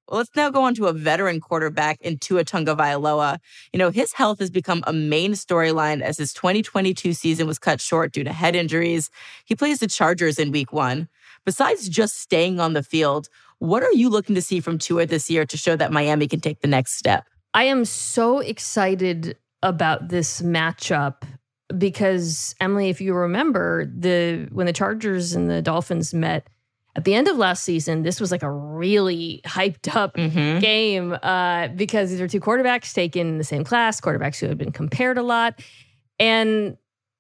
Well, 0.10 0.20
let's 0.20 0.36
now 0.36 0.50
go 0.50 0.64
on 0.64 0.74
to 0.76 0.88
a 0.88 0.94
veteran 0.94 1.42
quarterback 1.42 2.00
in 2.02 2.18
Tua 2.18 2.46
Tagovailoa. 2.46 3.40
You 3.74 3.80
know, 3.80 3.90
his 3.90 4.14
health 4.14 4.40
has 4.40 4.50
become 4.50 4.84
a 4.88 4.94
main 4.94 5.34
storyline 5.34 6.02
as 6.02 6.18
his 6.18 6.32
2022 6.34 7.14
season 7.14 7.48
was 7.48 7.60
cut 7.60 7.82
short 7.82 8.14
due 8.14 8.24
to 8.24 8.32
head 8.32 8.56
injuries. 8.56 9.10
He 9.46 9.56
plays 9.56 9.80
the 9.80 9.88
Chargers 9.88 10.40
in 10.40 10.52
week 10.52 10.72
one. 10.72 11.10
Besides 11.46 11.90
just 11.90 12.20
staying 12.20 12.60
on 12.60 12.74
the 12.74 12.84
field, 12.84 13.28
what 13.60 13.84
are 13.84 13.92
you 13.92 14.10
looking 14.10 14.36
to 14.36 14.42
see 14.42 14.60
from 14.60 14.78
Tua 14.78 15.06
this 15.06 15.30
year 15.30 15.46
to 15.46 15.58
show 15.58 15.76
that 15.76 15.92
Miami 15.92 16.28
can 16.28 16.40
take 16.40 16.62
the 16.62 16.68
next 16.68 16.94
step? 16.94 17.26
I 17.54 17.64
am 17.64 17.84
so 17.86 18.40
excited 18.40 19.38
about 19.64 20.10
this 20.10 20.42
matchup 20.42 21.24
because 21.76 22.56
Emily, 22.60 22.90
if 22.90 23.02
you 23.02 23.14
remember, 23.14 23.86
the 23.86 24.48
when 24.52 24.66
the 24.66 24.74
Chargers 24.74 25.34
and 25.34 25.50
the 25.50 25.62
Dolphins 25.62 26.14
met 26.14 26.48
at 26.96 27.06
the 27.06 27.14
end 27.14 27.28
of 27.28 27.38
last 27.38 27.64
season, 27.64 28.02
this 28.02 28.20
was 28.20 28.32
like 28.32 28.44
a 28.44 28.52
really 28.52 29.42
hyped 29.46 29.96
up 29.96 30.16
mm-hmm. 30.16 30.60
game 30.60 31.16
uh, 31.22 31.68
because 31.70 32.10
these 32.10 32.20
are 32.20 32.28
two 32.28 32.40
quarterbacks 32.40 32.94
taken 32.94 33.28
in 33.28 33.38
the 33.38 33.44
same 33.44 33.64
class, 33.64 34.02
quarterbacks 34.02 34.40
who 34.40 34.48
had 34.48 34.58
been 34.58 34.72
compared 34.72 35.18
a 35.18 35.24
lot. 35.24 35.62
And 36.20 36.78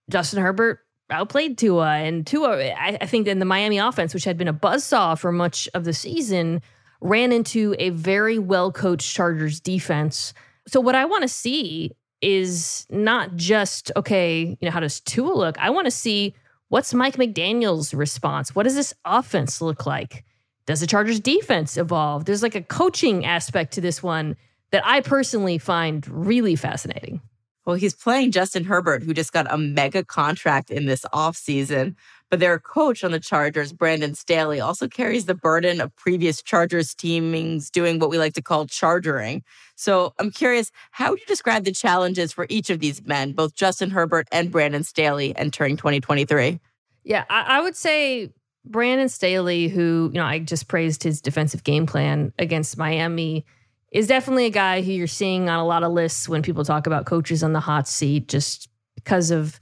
Justin 0.09 0.41
Herbert 0.41 0.79
outplayed 1.09 1.57
Tua. 1.57 1.97
And 1.97 2.25
Tua, 2.25 2.57
I, 2.57 2.97
I 3.01 3.05
think, 3.05 3.27
in 3.27 3.39
the 3.39 3.45
Miami 3.45 3.77
offense, 3.77 4.13
which 4.13 4.23
had 4.23 4.37
been 4.37 4.47
a 4.47 4.53
buzzsaw 4.53 5.17
for 5.17 5.31
much 5.31 5.69
of 5.73 5.83
the 5.83 5.93
season, 5.93 6.61
ran 7.01 7.31
into 7.31 7.75
a 7.77 7.91
very 7.91 8.39
well 8.39 8.71
coached 8.71 9.13
Chargers 9.13 9.59
defense. 9.59 10.33
So, 10.67 10.81
what 10.81 10.95
I 10.95 11.05
want 11.05 11.21
to 11.21 11.27
see 11.27 11.91
is 12.21 12.87
not 12.89 13.35
just, 13.35 13.91
okay, 13.95 14.57
you 14.59 14.65
know, 14.65 14.71
how 14.71 14.79
does 14.79 14.99
Tua 15.01 15.33
look? 15.33 15.57
I 15.59 15.69
want 15.69 15.85
to 15.85 15.91
see 15.91 16.33
What's 16.69 16.93
Mike 16.93 17.15
McDaniel's 17.15 17.93
response? 17.93 18.53
What 18.53 18.63
does 18.63 18.75
this 18.75 18.93
offense 19.05 19.61
look 19.61 19.85
like? 19.85 20.25
Does 20.65 20.81
the 20.81 20.87
Chargers 20.87 21.21
defense 21.21 21.77
evolve? 21.77 22.25
There's 22.25 22.43
like 22.43 22.55
a 22.55 22.61
coaching 22.61 23.25
aspect 23.25 23.71
to 23.73 23.81
this 23.81 24.03
one 24.03 24.35
that 24.71 24.85
I 24.85 24.99
personally 24.99 25.59
find 25.59 26.05
really 26.09 26.57
fascinating. 26.57 27.21
Well, 27.65 27.77
he's 27.77 27.95
playing 27.95 28.31
Justin 28.31 28.65
Herbert, 28.65 29.03
who 29.03 29.13
just 29.13 29.31
got 29.31 29.47
a 29.49 29.57
mega 29.57 30.03
contract 30.03 30.69
in 30.69 30.87
this 30.87 31.05
offseason. 31.13 31.95
But 32.29 32.41
their 32.41 32.59
coach 32.59 33.03
on 33.03 33.11
the 33.11 33.19
Chargers, 33.19 33.71
Brandon 33.71 34.13
Staley, 34.13 34.59
also 34.59 34.87
carries 34.87 35.25
the 35.25 35.35
burden 35.35 35.79
of 35.79 35.95
previous 35.95 36.41
Chargers 36.41 36.93
teamings 36.93 37.69
doing 37.69 37.99
what 37.99 38.09
we 38.09 38.17
like 38.17 38.33
to 38.33 38.41
call 38.41 38.65
chargering. 38.65 39.43
So 39.75 40.13
I'm 40.19 40.31
curious, 40.31 40.71
how 40.91 41.11
would 41.11 41.21
you 41.21 41.25
describe 41.25 41.63
the 41.63 41.71
challenges 41.71 42.33
for 42.33 42.45
each 42.49 42.69
of 42.69 42.79
these 42.79 43.05
men, 43.05 43.31
both 43.31 43.55
Justin 43.55 43.91
Herbert 43.91 44.27
and 44.31 44.51
Brandon 44.51 44.83
Staley, 44.83 45.35
entering 45.37 45.77
2023? 45.77 46.59
Yeah, 47.05 47.23
I, 47.29 47.59
I 47.59 47.61
would 47.61 47.77
say 47.77 48.33
Brandon 48.65 49.07
Staley, 49.07 49.69
who, 49.69 50.09
you 50.13 50.19
know, 50.19 50.25
I 50.25 50.39
just 50.39 50.67
praised 50.67 51.03
his 51.03 51.21
defensive 51.21 51.63
game 51.63 51.85
plan 51.85 52.33
against 52.37 52.77
Miami, 52.77 53.45
is 53.91 54.07
definitely 54.07 54.45
a 54.45 54.51
guy 54.51 54.81
who 54.81 54.91
you're 54.91 55.07
seeing 55.07 55.47
on 55.47 55.59
a 55.59 55.65
lot 55.65 55.83
of 55.83 55.93
lists 55.93 56.27
when 56.27 56.41
people 56.41 56.65
talk 56.65 56.87
about 56.87 57.05
coaches 57.05 57.41
on 57.43 57.53
the 57.53 57.61
hot 57.61 57.87
seat, 57.87 58.27
just 58.27 58.67
because 58.95 59.31
of 59.31 59.59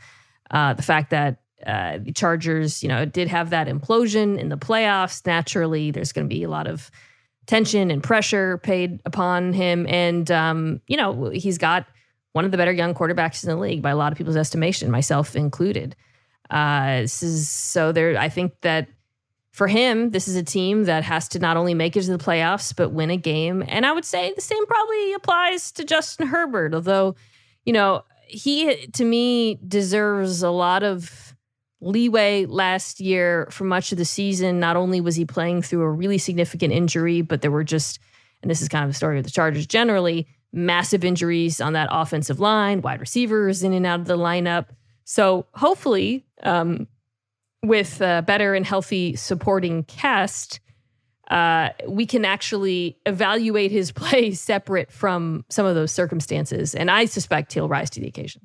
uh, 0.50 0.74
the 0.74 0.82
fact 0.82 1.12
that 1.12 1.42
uh, 1.66 1.98
the 2.00 2.12
Chargers, 2.12 2.84
you 2.84 2.90
know, 2.90 3.06
did 3.06 3.28
have 3.28 3.50
that 3.50 3.68
implosion 3.68 4.38
in 4.38 4.50
the 4.50 4.58
playoffs. 4.58 5.26
Naturally, 5.26 5.92
there's 5.92 6.12
going 6.12 6.28
to 6.28 6.34
be 6.34 6.44
a 6.44 6.50
lot 6.50 6.68
of 6.68 6.92
tension 7.48 7.92
and 7.92 8.04
pressure 8.04 8.58
paid 8.60 9.02
upon 9.06 9.54
him. 9.54 9.86
And, 9.88 10.30
um, 10.32 10.82
you 10.88 10.98
know, 10.98 11.30
he's 11.30 11.58
got 11.58 11.86
one 12.34 12.46
of 12.46 12.52
the 12.52 12.58
better 12.58 12.72
young 12.72 12.94
quarterbacks 12.94 13.44
in 13.44 13.50
the 13.50 13.56
league 13.56 13.82
by 13.82 13.92
a 13.92 13.96
lot 13.96 14.12
of 14.12 14.18
people's 14.18 14.36
estimation, 14.36 14.92
myself 14.92 15.36
included. 15.36 15.96
Uh, 16.50 17.02
this 17.02 17.24
is 17.24 17.50
so 17.50 17.92
there. 17.92 18.18
I 18.18 18.30
think 18.30 18.54
that 18.62 18.88
for 19.52 19.68
him, 19.68 20.12
this 20.12 20.28
is 20.28 20.36
a 20.36 20.44
team 20.44 20.84
that 20.84 21.04
has 21.04 21.30
to 21.30 21.40
not 21.40 21.56
only 21.56 21.74
make 21.74 21.96
it 21.96 22.02
to 22.04 22.12
the 22.12 22.24
playoffs, 22.24 22.76
but 22.76 22.90
win 22.90 23.10
a 23.10 23.18
game. 23.18 23.64
And 23.68 23.86
I 23.86 23.94
would 23.94 24.04
say 24.04 24.34
the 24.36 24.42
same 24.42 24.66
probably 24.66 25.14
applies 25.14 25.72
to 25.74 25.86
Justin 25.86 26.28
Herbert, 26.28 26.74
although, 26.74 27.16
you 27.66 27.72
know, 27.72 28.04
he 28.28 28.88
to 28.88 29.06
me 29.06 29.58
deserves 29.66 30.44
a 30.44 30.50
lot 30.50 30.84
of 30.84 31.25
leeway 31.82 32.46
last 32.46 33.00
year 33.00 33.48
for 33.52 33.64
much 33.64 33.92
of 33.92 33.98
the 33.98 34.06
season. 34.06 34.60
Not 34.60 34.76
only 34.76 35.02
was 35.02 35.16
he 35.16 35.26
playing 35.26 35.62
through 35.62 35.82
a 35.82 35.92
really 35.92 36.18
significant 36.18 36.74
injury, 36.74 37.22
but 37.22 37.42
there 37.42 37.52
were 37.52 37.64
just, 37.64 38.00
and 38.42 38.50
this 38.50 38.62
is 38.62 38.70
kind 38.70 38.84
of 38.84 38.90
the 38.90 38.96
story 38.96 39.18
of 39.18 39.24
the 39.24 39.32
Chargers 39.32 39.68
generally, 39.68 40.28
massive 40.52 41.04
injuries 41.04 41.60
on 41.60 41.74
that 41.74 41.90
offensive 41.92 42.40
line, 42.40 42.82
wide 42.82 43.02
receivers 43.02 43.64
in 43.64 43.74
and 43.74 43.86
out 43.86 44.00
of 44.00 44.06
the 44.08 44.18
lineup. 44.18 44.68
So 45.04 45.46
hopefully, 45.54 46.26
um, 46.44 46.88
with 47.64 48.02
a 48.02 48.24
better 48.26 48.54
and 48.54 48.66
healthy 48.66 49.16
supporting 49.16 49.84
cast, 49.84 50.60
uh, 51.30 51.70
we 51.88 52.06
can 52.06 52.24
actually 52.24 52.98
evaluate 53.06 53.72
his 53.72 53.92
play 53.92 54.32
separate 54.32 54.92
from 54.92 55.46
some 55.50 55.66
of 55.66 55.76
those 55.76 55.92
circumstances. 55.92 56.74
And 56.74 56.90
I 56.90 57.06
suspect 57.06 57.54
he'll 57.54 57.68
rise 57.68 57.90
to 57.92 58.00
the 58.00 58.08
occasion. 58.08 58.42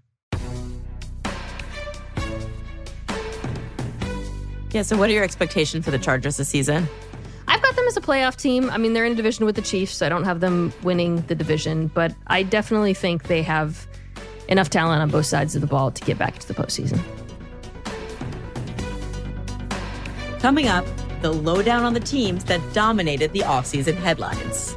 Yeah. 4.72 4.82
So, 4.82 4.96
what 4.96 5.10
are 5.10 5.12
your 5.12 5.24
expectations 5.24 5.84
for 5.84 5.90
the 5.90 5.98
Chargers 5.98 6.36
this 6.36 6.48
season? 6.48 6.88
I've 7.48 7.62
got 7.62 7.74
them 7.74 7.84
as 7.88 7.96
a 7.96 8.00
playoff 8.00 8.36
team. 8.36 8.70
I 8.70 8.78
mean, 8.78 8.92
they're 8.92 9.04
in 9.04 9.12
a 9.12 9.16
division 9.16 9.44
with 9.44 9.56
the 9.56 9.62
Chiefs. 9.62 9.96
So 9.96 10.06
I 10.06 10.08
don't 10.08 10.22
have 10.22 10.38
them 10.38 10.72
winning 10.84 11.22
the 11.22 11.34
division, 11.34 11.88
but 11.88 12.14
I 12.28 12.44
definitely 12.44 12.94
think 12.94 13.24
they 13.24 13.42
have 13.42 13.88
enough 14.48 14.70
talent 14.70 15.02
on 15.02 15.10
both 15.10 15.26
sides 15.26 15.56
of 15.56 15.60
the 15.60 15.66
ball 15.66 15.90
to 15.90 16.04
get 16.04 16.16
back 16.16 16.38
to 16.38 16.46
the 16.46 16.54
postseason. 16.54 17.00
Coming 20.40 20.68
up, 20.68 20.86
the 21.22 21.32
lowdown 21.32 21.84
on 21.84 21.92
the 21.92 22.00
teams 22.00 22.44
that 22.44 22.60
dominated 22.72 23.32
the 23.32 23.40
offseason 23.40 23.94
headlines. 23.96 24.76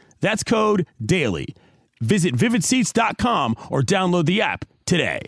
That's 0.21 0.43
code 0.43 0.87
DAILY. 1.03 1.55
Visit 1.99 2.35
vividseats.com 2.35 3.55
or 3.69 3.81
download 3.81 4.25
the 4.25 4.41
app 4.41 4.65
today. 4.85 5.19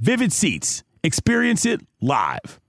Vivid 0.00 0.32
Seats. 0.32 0.82
Experience 1.02 1.66
it 1.66 1.80
live. 2.00 2.60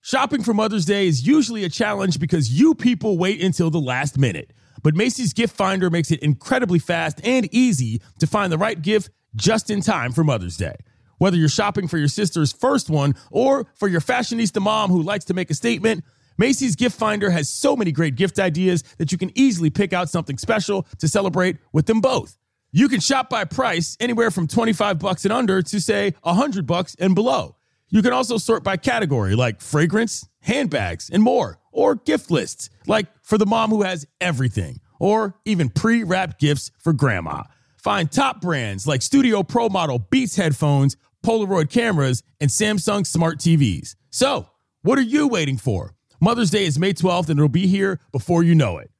Shopping 0.00 0.42
for 0.42 0.54
Mother's 0.54 0.84
Day 0.84 1.06
is 1.06 1.26
usually 1.26 1.64
a 1.64 1.68
challenge 1.68 2.18
because 2.18 2.52
you 2.52 2.74
people 2.74 3.18
wait 3.18 3.42
until 3.42 3.70
the 3.70 3.80
last 3.80 4.18
minute. 4.18 4.52
But 4.82 4.94
Macy's 4.94 5.32
Gift 5.32 5.56
Finder 5.56 5.88
makes 5.88 6.10
it 6.10 6.20
incredibly 6.20 6.78
fast 6.78 7.20
and 7.24 7.48
easy 7.54 8.02
to 8.18 8.26
find 8.26 8.52
the 8.52 8.58
right 8.58 8.80
gift 8.80 9.10
just 9.34 9.70
in 9.70 9.80
time 9.80 10.12
for 10.12 10.22
Mother's 10.22 10.58
Day. 10.58 10.76
Whether 11.18 11.36
you're 11.38 11.48
shopping 11.48 11.88
for 11.88 11.96
your 11.96 12.08
sister's 12.08 12.52
first 12.52 12.90
one 12.90 13.14
or 13.30 13.66
for 13.74 13.88
your 13.88 14.02
fashionista 14.02 14.60
mom 14.60 14.90
who 14.90 15.02
likes 15.02 15.24
to 15.26 15.34
make 15.34 15.50
a 15.50 15.54
statement, 15.54 16.04
Macy's 16.36 16.76
Gift 16.76 16.98
Finder 16.98 17.30
has 17.30 17.48
so 17.48 17.76
many 17.76 17.92
great 17.92 18.16
gift 18.16 18.38
ideas 18.38 18.82
that 18.98 19.12
you 19.12 19.18
can 19.18 19.30
easily 19.34 19.70
pick 19.70 19.92
out 19.92 20.08
something 20.08 20.38
special 20.38 20.86
to 20.98 21.08
celebrate 21.08 21.58
with 21.72 21.86
them 21.86 22.00
both. 22.00 22.38
You 22.72 22.88
can 22.88 22.98
shop 23.00 23.30
by 23.30 23.44
price 23.44 23.96
anywhere 24.00 24.32
from 24.32 24.48
25 24.48 24.98
bucks 24.98 25.24
and 25.24 25.32
under 25.32 25.62
to 25.62 25.80
say 25.80 26.14
100 26.22 26.66
bucks 26.66 26.96
and 26.98 27.14
below. 27.14 27.56
You 27.88 28.02
can 28.02 28.12
also 28.12 28.38
sort 28.38 28.64
by 28.64 28.76
category 28.76 29.36
like 29.36 29.60
fragrance, 29.60 30.28
handbags, 30.40 31.08
and 31.08 31.22
more, 31.22 31.60
or 31.70 31.94
gift 31.94 32.32
lists 32.32 32.70
like 32.88 33.06
for 33.22 33.38
the 33.38 33.46
mom 33.46 33.70
who 33.70 33.82
has 33.82 34.06
everything, 34.20 34.80
or 34.98 35.36
even 35.44 35.68
pre-wrapped 35.68 36.40
gifts 36.40 36.72
for 36.80 36.92
grandma. 36.92 37.44
Find 37.76 38.10
top 38.10 38.40
brands 38.40 38.88
like 38.88 39.02
Studio 39.02 39.44
Pro 39.44 39.68
Model 39.68 40.00
Beats 40.00 40.34
headphones, 40.34 40.96
Polaroid 41.24 41.70
cameras, 41.70 42.24
and 42.40 42.50
Samsung 42.50 43.06
smart 43.06 43.38
TVs. 43.38 43.94
So, 44.10 44.48
what 44.82 44.98
are 44.98 45.02
you 45.02 45.28
waiting 45.28 45.58
for? 45.58 45.93
Mother's 46.20 46.50
Day 46.50 46.64
is 46.64 46.78
May 46.78 46.92
12th 46.92 47.28
and 47.28 47.38
it'll 47.38 47.48
be 47.48 47.66
here 47.66 48.00
before 48.12 48.42
you 48.42 48.54
know 48.54 48.78
it. 48.78 48.90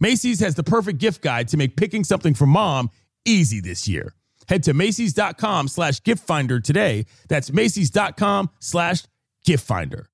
Macy's 0.00 0.40
has 0.40 0.54
the 0.54 0.64
perfect 0.64 0.98
gift 0.98 1.22
guide 1.22 1.48
to 1.48 1.56
make 1.56 1.76
picking 1.76 2.04
something 2.04 2.34
for 2.34 2.46
mom 2.46 2.90
easy 3.24 3.60
this 3.60 3.86
year. 3.86 4.14
Head 4.48 4.64
to 4.64 4.74
Macy's.com 4.74 5.68
slash 5.68 6.02
gift 6.02 6.24
finder 6.24 6.60
today. 6.60 7.06
That's 7.28 7.52
Macy's.com 7.52 8.50
slash 8.58 9.04
gift 9.44 9.64
finder. 9.64 10.08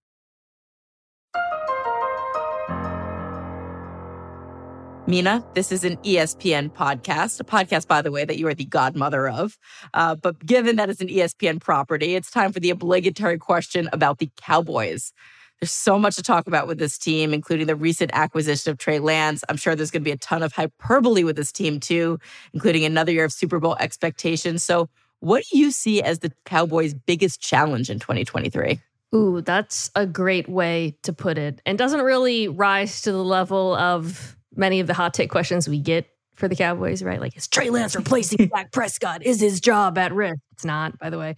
Mina, 5.07 5.43
this 5.55 5.73
is 5.73 5.85
an 5.85 5.97
ESPN 5.99 6.71
podcast, 6.71 7.40
a 7.40 7.45
podcast, 7.45 7.88
by 7.88 8.02
the 8.02 8.12
way, 8.12 8.26
that 8.26 8.37
you 8.37 8.47
are 8.47 8.52
the 8.52 8.67
godmother 8.67 9.26
of. 9.26 9.57
Uh, 9.95 10.14
but 10.14 10.45
given 10.45 10.76
that 10.76 10.90
it's 10.90 11.00
an 11.00 11.09
ESPN 11.09 11.62
property, 11.62 12.14
it's 12.14 12.31
time 12.31 12.52
for 12.52 12.61
the 12.61 12.69
obligatory 12.69 13.38
question 13.38 13.88
about 13.90 14.19
the 14.19 14.31
Cowboys. 14.37 15.14
There's 15.60 15.72
so 15.72 15.98
much 15.98 16.16
to 16.16 16.22
talk 16.22 16.46
about 16.46 16.68
with 16.68 16.78
this 16.78 16.96
team, 16.98 17.34
including 17.34 17.66
the 17.66 17.74
recent 17.74 18.12
acquisition 18.14 18.70
of 18.70 18.78
Trey 18.78 19.00
Lance. 19.00 19.42
I'm 19.48 19.56
sure 19.56 19.74
there's 19.74 19.90
going 19.90 20.02
to 20.02 20.04
be 20.04 20.12
a 20.12 20.16
ton 20.16 20.42
of 20.42 20.52
hyperbole 20.52 21.24
with 21.24 21.36
this 21.36 21.50
team, 21.50 21.80
too, 21.80 22.20
including 22.52 22.84
another 22.84 23.10
year 23.10 23.24
of 23.24 23.32
Super 23.32 23.58
Bowl 23.58 23.76
expectations. 23.80 24.62
So, 24.62 24.88
what 25.20 25.44
do 25.50 25.58
you 25.58 25.72
see 25.72 26.00
as 26.00 26.20
the 26.20 26.32
Cowboys' 26.44 26.94
biggest 26.94 27.40
challenge 27.40 27.90
in 27.90 27.98
2023? 27.98 28.80
Ooh, 29.14 29.40
that's 29.40 29.90
a 29.96 30.06
great 30.06 30.48
way 30.48 30.96
to 31.02 31.12
put 31.12 31.38
it. 31.38 31.60
And 31.66 31.76
doesn't 31.76 32.02
really 32.02 32.46
rise 32.46 33.02
to 33.02 33.10
the 33.10 33.24
level 33.24 33.74
of 33.74 34.36
many 34.54 34.78
of 34.78 34.86
the 34.86 34.94
hot 34.94 35.14
take 35.14 35.30
questions 35.30 35.68
we 35.68 35.80
get 35.80 36.06
for 36.34 36.46
the 36.46 36.54
Cowboys, 36.54 37.02
right? 37.02 37.20
Like, 37.20 37.36
is 37.36 37.48
Trey 37.48 37.70
Lance 37.70 37.96
replacing 37.96 38.46
Dak 38.54 38.70
Prescott? 38.70 39.24
Is 39.24 39.40
his 39.40 39.60
job 39.60 39.98
at 39.98 40.12
risk? 40.12 40.38
It's 40.52 40.64
not, 40.64 40.98
by 40.98 41.10
the 41.10 41.18
way. 41.18 41.34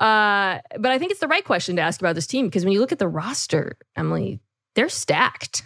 Uh, 0.00 0.58
but 0.78 0.90
I 0.90 0.98
think 0.98 1.12
it's 1.12 1.20
the 1.20 1.28
right 1.28 1.44
question 1.44 1.76
to 1.76 1.82
ask 1.82 2.00
about 2.00 2.14
this 2.14 2.26
team 2.26 2.46
because 2.46 2.64
when 2.64 2.72
you 2.72 2.80
look 2.80 2.92
at 2.92 2.98
the 2.98 3.08
roster, 3.08 3.76
Emily, 3.96 4.40
they're 4.74 4.88
stacked. 4.88 5.62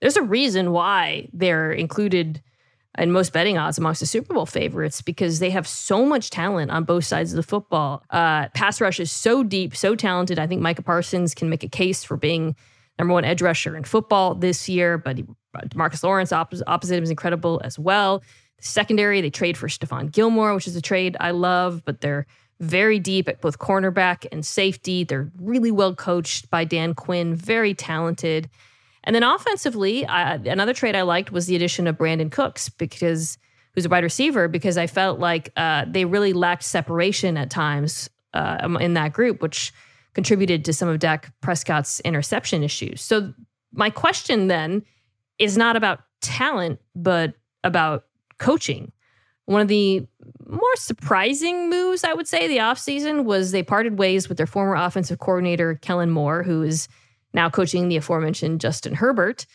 There's 0.00 0.16
a 0.16 0.22
reason 0.22 0.72
why 0.72 1.28
they're 1.32 1.72
included 1.72 2.42
in 2.98 3.12
most 3.12 3.32
betting 3.32 3.58
odds 3.58 3.78
amongst 3.78 4.00
the 4.00 4.06
Super 4.06 4.34
Bowl 4.34 4.46
favorites 4.46 5.02
because 5.02 5.38
they 5.38 5.50
have 5.50 5.68
so 5.68 6.04
much 6.04 6.30
talent 6.30 6.70
on 6.70 6.84
both 6.84 7.04
sides 7.04 7.32
of 7.32 7.36
the 7.36 7.42
football. 7.42 8.02
Uh, 8.10 8.48
pass 8.48 8.80
rush 8.80 8.98
is 8.98 9.12
so 9.12 9.42
deep, 9.42 9.76
so 9.76 9.94
talented. 9.94 10.38
I 10.38 10.46
think 10.46 10.60
Micah 10.60 10.82
Parsons 10.82 11.34
can 11.34 11.48
make 11.48 11.62
a 11.62 11.68
case 11.68 12.02
for 12.02 12.16
being 12.16 12.56
number 12.98 13.14
one 13.14 13.24
edge 13.24 13.42
rusher 13.42 13.76
in 13.76 13.84
football 13.84 14.34
this 14.34 14.68
year, 14.68 14.98
but 14.98 15.18
Marcus 15.74 16.02
Lawrence 16.02 16.32
opposite, 16.32 16.66
him 16.66 17.02
is 17.02 17.10
incredible 17.10 17.60
as 17.64 17.78
well. 17.78 18.22
Secondary, 18.60 19.20
they 19.20 19.30
trade 19.30 19.56
for 19.56 19.68
Stephon 19.68 20.10
Gilmore, 20.10 20.54
which 20.54 20.66
is 20.66 20.76
a 20.76 20.82
trade 20.82 21.16
I 21.18 21.30
love, 21.30 21.82
but 21.84 22.00
they're 22.00 22.26
very 22.60 22.98
deep 22.98 23.28
at 23.28 23.40
both 23.40 23.58
cornerback 23.58 24.26
and 24.30 24.44
safety. 24.44 25.02
They're 25.04 25.30
really 25.40 25.70
well 25.70 25.94
coached 25.94 26.50
by 26.50 26.64
Dan 26.64 26.94
Quinn, 26.94 27.34
very 27.34 27.74
talented. 27.74 28.48
And 29.04 29.16
then 29.16 29.22
offensively, 29.22 30.06
I, 30.06 30.34
another 30.34 30.74
trade 30.74 30.94
I 30.94 31.02
liked 31.02 31.32
was 31.32 31.46
the 31.46 31.56
addition 31.56 31.86
of 31.86 31.96
Brandin 31.96 32.30
Cooks 32.30 32.68
because 32.68 33.38
who's 33.74 33.86
a 33.86 33.88
wide 33.88 34.04
receiver 34.04 34.46
because 34.48 34.76
I 34.76 34.86
felt 34.86 35.18
like 35.18 35.50
uh, 35.56 35.86
they 35.88 36.04
really 36.04 36.32
lacked 36.32 36.64
separation 36.64 37.36
at 37.36 37.50
times 37.50 38.10
uh, 38.34 38.76
in 38.80 38.94
that 38.94 39.12
group, 39.12 39.40
which 39.40 39.72
contributed 40.12 40.64
to 40.64 40.72
some 40.72 40.88
of 40.88 40.98
Dak 40.98 41.32
Prescott's 41.40 42.00
interception 42.00 42.62
issues. 42.62 43.00
So 43.00 43.32
my 43.72 43.90
question 43.90 44.48
then 44.48 44.82
is 45.38 45.56
not 45.56 45.76
about 45.76 46.00
talent, 46.20 46.80
but 46.94 47.34
about 47.64 48.06
coaching. 48.38 48.92
One 49.46 49.60
of 49.60 49.68
the 49.68 50.06
more 50.48 50.76
surprising 50.76 51.70
moves, 51.70 52.04
I 52.04 52.12
would 52.12 52.28
say, 52.28 52.48
the 52.48 52.58
offseason 52.58 53.24
was 53.24 53.52
they 53.52 53.62
parted 53.62 53.98
ways 53.98 54.28
with 54.28 54.38
their 54.38 54.46
former 54.46 54.74
offensive 54.74 55.18
coordinator, 55.18 55.74
Kellen 55.76 56.10
Moore, 56.10 56.42
who 56.42 56.62
is– 56.62 56.88
now 57.32 57.48
coaching 57.48 57.88
the 57.88 57.96
aforementioned 57.96 58.60
Justin 58.60 58.94
Herbert. 58.94 59.46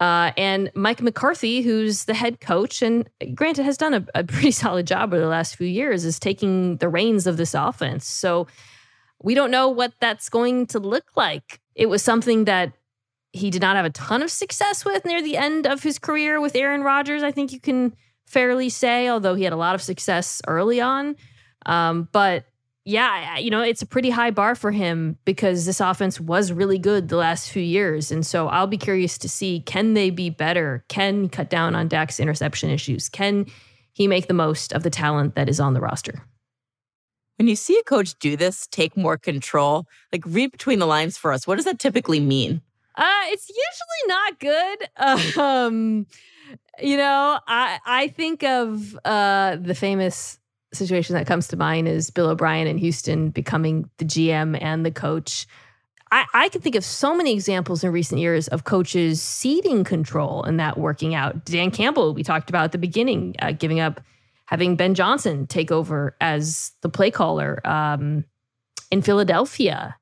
Uh, 0.00 0.32
and 0.36 0.70
Mike 0.74 1.00
McCarthy, 1.00 1.62
who's 1.62 2.06
the 2.06 2.14
head 2.14 2.40
coach, 2.40 2.82
and 2.82 3.08
granted 3.34 3.64
has 3.64 3.76
done 3.76 3.94
a, 3.94 4.04
a, 4.14 4.24
pretty 4.24 4.50
solid 4.50 4.86
job 4.86 5.12
over 5.12 5.22
the 5.22 5.28
last 5.28 5.56
few 5.56 5.66
years, 5.66 6.04
is 6.04 6.18
taking 6.18 6.76
the 6.78 6.88
reins 6.88 7.26
of 7.26 7.36
this 7.36 7.54
offense. 7.54 8.06
So 8.06 8.48
we 9.22 9.34
don't 9.34 9.52
know 9.52 9.68
what 9.68 9.92
that's 10.00 10.28
going 10.28 10.66
to 10.68 10.80
look 10.80 11.16
like. 11.16 11.60
It 11.76 11.86
was 11.86 12.02
something 12.02 12.46
that 12.46 12.72
he 13.32 13.50
did 13.50 13.62
not 13.62 13.76
have 13.76 13.84
a 13.84 13.90
ton 13.90 14.22
of 14.22 14.30
success 14.30 14.84
with 14.84 15.04
near 15.04 15.22
the 15.22 15.36
end 15.36 15.66
of 15.66 15.82
his 15.82 15.98
career 15.98 16.40
with 16.40 16.56
Aaron 16.56 16.82
Rodgers, 16.82 17.22
I 17.22 17.30
think 17.30 17.52
you 17.52 17.60
can 17.60 17.94
fairly 18.26 18.68
say, 18.68 19.08
although 19.08 19.34
he 19.34 19.44
had 19.44 19.52
a 19.52 19.56
lot 19.56 19.74
of 19.74 19.82
success 19.82 20.40
early 20.46 20.80
on. 20.80 21.16
Um, 21.66 22.08
but 22.12 22.44
yeah, 22.84 23.38
you 23.38 23.50
know, 23.50 23.62
it's 23.62 23.82
a 23.82 23.86
pretty 23.86 24.10
high 24.10 24.32
bar 24.32 24.54
for 24.54 24.72
him 24.72 25.16
because 25.24 25.66
this 25.66 25.80
offense 25.80 26.18
was 26.18 26.50
really 26.50 26.78
good 26.78 27.08
the 27.08 27.16
last 27.16 27.50
few 27.50 27.62
years. 27.62 28.10
And 28.10 28.26
so 28.26 28.48
I'll 28.48 28.66
be 28.66 28.78
curious 28.78 29.18
to 29.18 29.28
see 29.28 29.60
can 29.60 29.94
they 29.94 30.10
be 30.10 30.30
better? 30.30 30.84
Can 30.88 31.28
cut 31.28 31.48
down 31.48 31.76
on 31.76 31.86
Dak's 31.86 32.18
interception 32.18 32.70
issues? 32.70 33.08
Can 33.08 33.46
he 33.92 34.08
make 34.08 34.26
the 34.26 34.34
most 34.34 34.72
of 34.72 34.82
the 34.82 34.90
talent 34.90 35.36
that 35.36 35.48
is 35.48 35.60
on 35.60 35.74
the 35.74 35.80
roster? 35.80 36.26
When 37.38 37.48
you 37.48 37.56
see 37.56 37.78
a 37.78 37.84
coach 37.84 38.18
do 38.18 38.36
this, 38.36 38.66
take 38.68 38.96
more 38.96 39.16
control, 39.16 39.86
like 40.12 40.22
read 40.26 40.50
between 40.52 40.78
the 40.78 40.86
lines 40.86 41.16
for 41.16 41.32
us. 41.32 41.46
What 41.46 41.56
does 41.56 41.64
that 41.64 41.78
typically 41.78 42.20
mean? 42.20 42.62
Uh, 42.94 43.22
it's 43.26 43.48
usually 43.48 44.08
not 44.08 44.38
good. 44.40 45.36
Um, 45.42 46.06
you 46.80 46.96
know, 46.96 47.38
I 47.46 47.78
I 47.84 48.08
think 48.08 48.42
of 48.42 48.98
uh 49.04 49.56
the 49.56 49.74
famous 49.74 50.38
situation 50.72 51.14
that 51.14 51.26
comes 51.26 51.48
to 51.48 51.56
mind 51.56 51.88
is 51.88 52.10
Bill 52.10 52.30
O'Brien 52.30 52.66
in 52.66 52.78
Houston 52.78 53.30
becoming 53.30 53.88
the 53.98 54.04
GM 54.04 54.58
and 54.60 54.84
the 54.84 54.90
coach. 54.90 55.46
I, 56.10 56.26
I 56.34 56.48
can 56.50 56.60
think 56.60 56.76
of 56.76 56.84
so 56.84 57.14
many 57.14 57.32
examples 57.32 57.82
in 57.82 57.90
recent 57.90 58.20
years 58.20 58.46
of 58.48 58.64
coaches 58.64 59.22
ceding 59.22 59.82
control 59.82 60.42
and 60.42 60.60
that 60.60 60.76
working 60.76 61.14
out. 61.14 61.44
Dan 61.46 61.70
Campbell, 61.70 62.12
we 62.12 62.22
talked 62.22 62.50
about 62.50 62.64
at 62.64 62.72
the 62.72 62.78
beginning, 62.78 63.34
uh, 63.40 63.52
giving 63.52 63.80
up 63.80 64.00
having 64.46 64.76
Ben 64.76 64.94
Johnson 64.94 65.46
take 65.46 65.72
over 65.72 66.14
as 66.20 66.72
the 66.82 66.90
play 66.90 67.10
caller 67.10 67.66
um, 67.66 68.24
in 68.90 69.00
Philadelphia. 69.00 69.96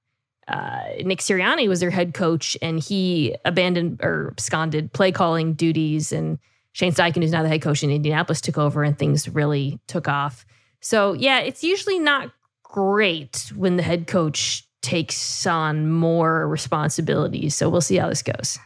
Uh, 0.48 0.82
Nick 1.04 1.20
Sirianni 1.20 1.68
was 1.68 1.78
their 1.78 1.90
head 1.90 2.12
coach, 2.12 2.56
and 2.60 2.80
he 2.80 3.36
abandoned 3.44 4.00
or 4.02 4.30
absconded 4.32 4.92
play 4.92 5.12
calling 5.12 5.54
duties. 5.54 6.10
And 6.10 6.40
Shane 6.72 6.92
Steichen, 6.92 7.22
who's 7.22 7.32
now 7.32 7.42
the 7.42 7.48
head 7.48 7.62
coach 7.62 7.82
in 7.82 7.90
Indianapolis, 7.90 8.40
took 8.40 8.58
over, 8.58 8.82
and 8.82 8.98
things 8.98 9.28
really 9.28 9.80
took 9.86 10.08
off. 10.08 10.46
So, 10.80 11.12
yeah, 11.12 11.40
it's 11.40 11.64
usually 11.64 11.98
not 11.98 12.30
great 12.62 13.52
when 13.56 13.76
the 13.76 13.82
head 13.82 14.06
coach 14.06 14.64
takes 14.82 15.46
on 15.46 15.90
more 15.90 16.48
responsibilities. 16.48 17.56
So, 17.56 17.68
we'll 17.68 17.80
see 17.80 17.96
how 17.96 18.08
this 18.08 18.22
goes. 18.22 18.58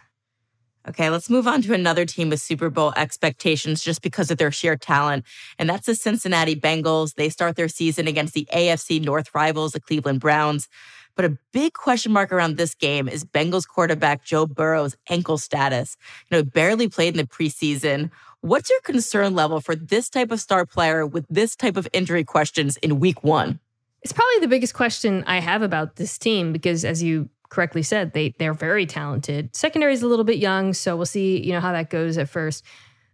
Okay, 0.86 1.08
let's 1.08 1.30
move 1.30 1.48
on 1.48 1.62
to 1.62 1.72
another 1.72 2.04
team 2.04 2.28
with 2.28 2.42
Super 2.42 2.68
Bowl 2.68 2.92
expectations 2.94 3.82
just 3.82 4.02
because 4.02 4.30
of 4.30 4.36
their 4.36 4.52
sheer 4.52 4.76
talent. 4.76 5.24
And 5.58 5.68
that's 5.68 5.86
the 5.86 5.94
Cincinnati 5.94 6.54
Bengals. 6.54 7.14
They 7.14 7.30
start 7.30 7.56
their 7.56 7.68
season 7.68 8.06
against 8.06 8.34
the 8.34 8.46
AFC 8.52 9.02
North 9.02 9.34
rivals, 9.34 9.72
the 9.72 9.80
Cleveland 9.80 10.20
Browns. 10.20 10.68
But 11.16 11.24
a 11.24 11.38
big 11.53 11.74
question 11.74 12.12
mark 12.12 12.33
around 12.33 12.57
this 12.57 12.74
game 12.74 13.09
is 13.09 13.24
Bengals 13.24 13.66
quarterback 13.66 14.24
Joe 14.24 14.46
Burrow's 14.46 14.96
ankle 15.09 15.38
status. 15.38 15.96
You 16.31 16.38
know, 16.38 16.44
barely 16.44 16.88
played 16.88 17.14
in 17.14 17.18
the 17.18 17.27
preseason. 17.27 18.11
What's 18.40 18.68
your 18.68 18.81
concern 18.81 19.35
level 19.35 19.61
for 19.61 19.74
this 19.77 20.11
type 20.11 20.31
of 20.31 20.40
star 20.40 20.66
player 20.66 21.07
with 21.07 21.27
this 21.31 21.57
type 21.57 21.77
of 21.77 21.88
injury 21.92 22.24
questions 22.24 22.77
in 22.79 23.00
week 23.00 23.22
one? 23.22 23.61
It's 24.03 24.12
probably 24.12 24.40
the 24.40 24.48
biggest 24.48 24.74
question 24.74 25.24
I 25.27 25.40
have 25.40 25.62
about 25.62 25.96
this 25.96 26.18
team 26.18 26.53
because, 26.53 26.85
as 26.85 27.03
you 27.03 27.31
correctly 27.48 27.83
said, 27.83 28.12
they 28.12 28.35
they're 28.38 28.53
very 28.53 28.85
talented. 28.85 29.55
Secondary 29.57 29.94
is 29.94 30.03
a 30.03 30.07
little 30.07 30.24
bit 30.24 30.38
young, 30.38 30.74
so 30.74 30.96
we'll 30.96 31.07
see 31.07 31.42
you 31.42 31.53
know 31.53 31.61
how 31.61 31.72
that 31.72 31.88
goes 31.88 32.18
at 32.18 32.29
first. 32.29 32.64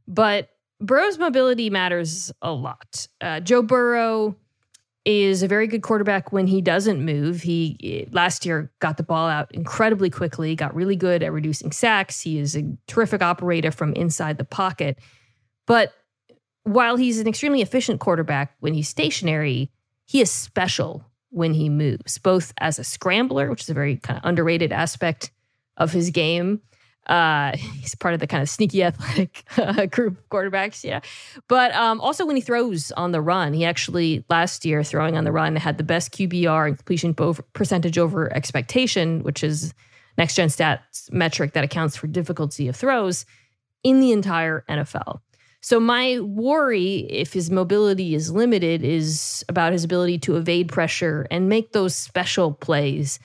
But 0.08 0.48
Burrow's 0.80 1.18
mobility 1.18 1.70
matters 1.70 2.32
a 2.42 2.52
lot. 2.52 3.06
Uh, 3.20 3.38
Joe 3.38 3.62
Burrow 3.62 4.34
is 5.04 5.42
a 5.42 5.48
very 5.48 5.66
good 5.66 5.82
quarterback 5.82 6.32
when 6.32 6.46
he 6.46 6.60
doesn't 6.60 7.04
move. 7.04 7.42
He 7.42 7.76
eh, 7.82 8.10
last 8.12 8.44
year 8.44 8.70
got 8.80 8.96
the 8.96 9.02
ball 9.02 9.28
out 9.28 9.52
incredibly 9.54 10.10
quickly, 10.10 10.54
got 10.54 10.74
really 10.74 10.96
good 10.96 11.22
at 11.22 11.32
reducing 11.32 11.72
sacks. 11.72 12.20
He 12.20 12.38
is 12.38 12.56
a 12.56 12.64
terrific 12.86 13.22
operator 13.22 13.70
from 13.70 13.94
inside 13.94 14.36
the 14.36 14.44
pocket. 14.44 14.98
But 15.66 15.92
while 16.64 16.96
he's 16.96 17.18
an 17.18 17.26
extremely 17.26 17.62
efficient 17.62 18.00
quarterback 18.00 18.54
when 18.60 18.74
he's 18.74 18.88
stationary, 18.88 19.70
he 20.04 20.20
is 20.20 20.30
special 20.30 21.06
when 21.30 21.54
he 21.54 21.68
moves, 21.68 22.18
both 22.18 22.52
as 22.58 22.78
a 22.78 22.84
scrambler, 22.84 23.48
which 23.48 23.62
is 23.62 23.70
a 23.70 23.74
very 23.74 23.96
kind 23.96 24.18
of 24.18 24.28
underrated 24.28 24.72
aspect 24.72 25.30
of 25.76 25.92
his 25.92 26.10
game. 26.10 26.60
Uh, 27.10 27.56
he's 27.56 27.94
part 27.94 28.14
of 28.14 28.20
the 28.20 28.26
kind 28.26 28.42
of 28.42 28.48
sneaky 28.48 28.82
athletic 28.84 29.44
uh, 29.58 29.86
group 29.86 30.16
quarterbacks, 30.30 30.82
yeah. 30.82 31.00
But 31.48 31.74
um, 31.74 32.00
also 32.00 32.24
when 32.24 32.36
he 32.36 32.42
throws 32.42 32.92
on 32.92 33.12
the 33.12 33.20
run, 33.20 33.52
he 33.52 33.64
actually 33.64 34.24
last 34.30 34.64
year 34.64 34.82
throwing 34.82 35.16
on 35.16 35.24
the 35.24 35.32
run 35.32 35.56
had 35.56 35.76
the 35.76 35.84
best 35.84 36.12
QBR 36.12 36.68
and 36.68 36.76
completion 36.78 37.14
percentage 37.52 37.98
over 37.98 38.32
expectation, 38.34 39.22
which 39.22 39.44
is 39.44 39.74
next 40.16 40.36
gen 40.36 40.48
stats 40.48 41.10
metric 41.12 41.52
that 41.52 41.64
accounts 41.64 41.96
for 41.96 42.06
difficulty 42.06 42.68
of 42.68 42.76
throws 42.76 43.26
in 43.82 44.00
the 44.00 44.12
entire 44.12 44.64
NFL. 44.68 45.20
So 45.62 45.78
my 45.78 46.20
worry, 46.20 46.98
if 47.10 47.34
his 47.34 47.50
mobility 47.50 48.14
is 48.14 48.30
limited, 48.30 48.82
is 48.82 49.44
about 49.48 49.72
his 49.72 49.84
ability 49.84 50.18
to 50.20 50.36
evade 50.36 50.68
pressure 50.68 51.26
and 51.30 51.48
make 51.48 51.72
those 51.72 51.94
special 51.94 52.52
plays. 52.52 53.18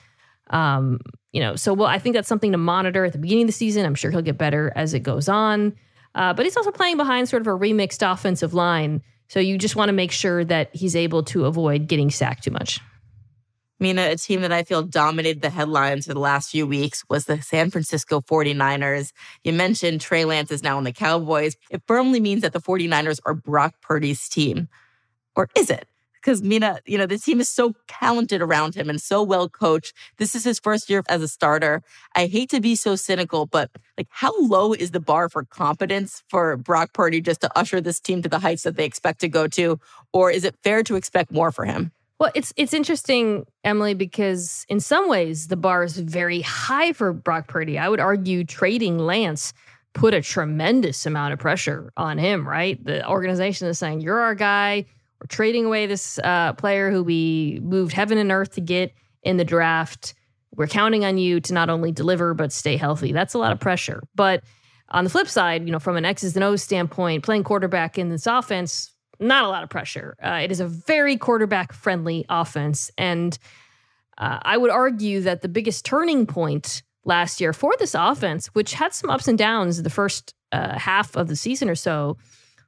Um, 0.50 1.00
you 1.32 1.40
know, 1.40 1.56
so 1.56 1.74
well, 1.74 1.88
I 1.88 1.98
think 1.98 2.14
that's 2.14 2.28
something 2.28 2.52
to 2.52 2.58
monitor 2.58 3.04
at 3.04 3.12
the 3.12 3.18
beginning 3.18 3.44
of 3.44 3.48
the 3.48 3.52
season. 3.52 3.84
I'm 3.84 3.94
sure 3.94 4.10
he'll 4.10 4.22
get 4.22 4.38
better 4.38 4.72
as 4.74 4.94
it 4.94 5.00
goes 5.00 5.28
on. 5.28 5.74
Uh, 6.14 6.32
but 6.32 6.46
he's 6.46 6.56
also 6.56 6.70
playing 6.70 6.96
behind 6.96 7.28
sort 7.28 7.42
of 7.42 7.46
a 7.46 7.50
remixed 7.50 8.10
offensive 8.10 8.54
line. 8.54 9.02
So 9.28 9.40
you 9.40 9.58
just 9.58 9.76
want 9.76 9.90
to 9.90 9.92
make 9.92 10.12
sure 10.12 10.44
that 10.44 10.74
he's 10.74 10.96
able 10.96 11.22
to 11.24 11.44
avoid 11.44 11.88
getting 11.88 12.10
sacked 12.10 12.44
too 12.44 12.52
much. 12.52 12.80
Mina, 13.78 14.08
a 14.08 14.16
team 14.16 14.40
that 14.40 14.52
I 14.52 14.62
feel 14.62 14.82
dominated 14.82 15.42
the 15.42 15.50
headlines 15.50 16.06
for 16.06 16.14
the 16.14 16.20
last 16.20 16.50
few 16.50 16.66
weeks 16.66 17.04
was 17.10 17.26
the 17.26 17.42
San 17.42 17.70
Francisco 17.70 18.22
49ers. 18.22 19.12
You 19.44 19.52
mentioned 19.52 20.00
Trey 20.00 20.24
Lance 20.24 20.50
is 20.50 20.62
now 20.62 20.78
on 20.78 20.84
the 20.84 20.92
Cowboys. 20.92 21.56
It 21.70 21.82
firmly 21.86 22.18
means 22.18 22.40
that 22.40 22.54
the 22.54 22.60
49ers 22.60 23.20
are 23.26 23.34
Brock 23.34 23.74
Purdy's 23.82 24.26
team. 24.30 24.68
Or 25.34 25.50
is 25.54 25.68
it? 25.68 25.86
Because 26.26 26.42
Mina, 26.42 26.80
you 26.86 26.98
know, 26.98 27.06
the 27.06 27.18
team 27.18 27.38
is 27.38 27.48
so 27.48 27.72
talented 27.86 28.42
around 28.42 28.74
him 28.74 28.90
and 28.90 29.00
so 29.00 29.22
well 29.22 29.48
coached. 29.48 29.94
This 30.16 30.34
is 30.34 30.42
his 30.42 30.58
first 30.58 30.90
year 30.90 31.04
as 31.08 31.22
a 31.22 31.28
starter. 31.28 31.84
I 32.16 32.26
hate 32.26 32.50
to 32.50 32.60
be 32.60 32.74
so 32.74 32.96
cynical, 32.96 33.46
but 33.46 33.70
like 33.96 34.08
how 34.10 34.32
low 34.40 34.72
is 34.72 34.90
the 34.90 34.98
bar 34.98 35.28
for 35.28 35.44
competence 35.44 36.24
for 36.28 36.56
Brock 36.56 36.92
Purdy 36.92 37.20
just 37.20 37.42
to 37.42 37.56
usher 37.56 37.80
this 37.80 38.00
team 38.00 38.22
to 38.22 38.28
the 38.28 38.40
heights 38.40 38.64
that 38.64 38.74
they 38.74 38.84
expect 38.84 39.20
to 39.20 39.28
go 39.28 39.46
to? 39.46 39.78
Or 40.12 40.28
is 40.32 40.42
it 40.42 40.56
fair 40.64 40.82
to 40.82 40.96
expect 40.96 41.30
more 41.30 41.52
for 41.52 41.64
him? 41.64 41.92
Well, 42.18 42.32
it's 42.34 42.52
it's 42.56 42.74
interesting, 42.74 43.46
Emily, 43.62 43.94
because 43.94 44.66
in 44.68 44.80
some 44.80 45.08
ways 45.08 45.46
the 45.46 45.56
bar 45.56 45.84
is 45.84 45.96
very 45.96 46.40
high 46.40 46.92
for 46.92 47.12
Brock 47.12 47.46
Purdy. 47.46 47.78
I 47.78 47.88
would 47.88 48.00
argue 48.00 48.42
trading 48.42 48.98
Lance 48.98 49.52
put 49.92 50.12
a 50.12 50.20
tremendous 50.20 51.06
amount 51.06 51.34
of 51.34 51.38
pressure 51.38 51.92
on 51.96 52.18
him. 52.18 52.48
Right, 52.48 52.84
the 52.84 53.08
organization 53.08 53.68
is 53.68 53.78
saying 53.78 54.00
you're 54.00 54.18
our 54.18 54.34
guy. 54.34 54.86
We're 55.20 55.28
trading 55.28 55.64
away 55.64 55.86
this 55.86 56.18
uh, 56.18 56.52
player 56.54 56.90
who 56.90 57.02
we 57.02 57.60
moved 57.62 57.92
heaven 57.92 58.18
and 58.18 58.30
earth 58.30 58.52
to 58.52 58.60
get 58.60 58.92
in 59.22 59.36
the 59.36 59.44
draft. 59.44 60.14
We're 60.54 60.66
counting 60.66 61.04
on 61.04 61.18
you 61.18 61.40
to 61.40 61.52
not 61.54 61.70
only 61.70 61.92
deliver 61.92 62.34
but 62.34 62.52
stay 62.52 62.76
healthy. 62.76 63.12
That's 63.12 63.34
a 63.34 63.38
lot 63.38 63.52
of 63.52 63.60
pressure. 63.60 64.02
But 64.14 64.44
on 64.90 65.04
the 65.04 65.10
flip 65.10 65.28
side, 65.28 65.64
you 65.64 65.72
know, 65.72 65.78
from 65.78 65.96
an 65.96 66.04
X's 66.04 66.36
and 66.36 66.44
O's 66.44 66.62
standpoint, 66.62 67.24
playing 67.24 67.44
quarterback 67.44 67.98
in 67.98 68.08
this 68.08 68.26
offense 68.26 68.92
not 69.18 69.44
a 69.44 69.48
lot 69.48 69.62
of 69.62 69.70
pressure. 69.70 70.16
Uh, 70.22 70.40
it 70.42 70.50
is 70.50 70.60
a 70.60 70.66
very 70.66 71.16
quarterback 71.16 71.72
friendly 71.72 72.24
offense. 72.28 72.90
And 72.98 73.38
uh, 74.18 74.38
I 74.42 74.56
would 74.56 74.70
argue 74.70 75.20
that 75.22 75.42
the 75.42 75.48
biggest 75.48 75.84
turning 75.84 76.26
point 76.26 76.82
last 77.04 77.40
year 77.40 77.52
for 77.52 77.74
this 77.78 77.94
offense, 77.94 78.48
which 78.48 78.74
had 78.74 78.92
some 78.92 79.10
ups 79.10 79.28
and 79.28 79.38
downs 79.38 79.82
the 79.82 79.90
first 79.90 80.34
uh, 80.52 80.78
half 80.78 81.16
of 81.16 81.28
the 81.28 81.36
season 81.36 81.68
or 81.68 81.74
so, 81.74 82.16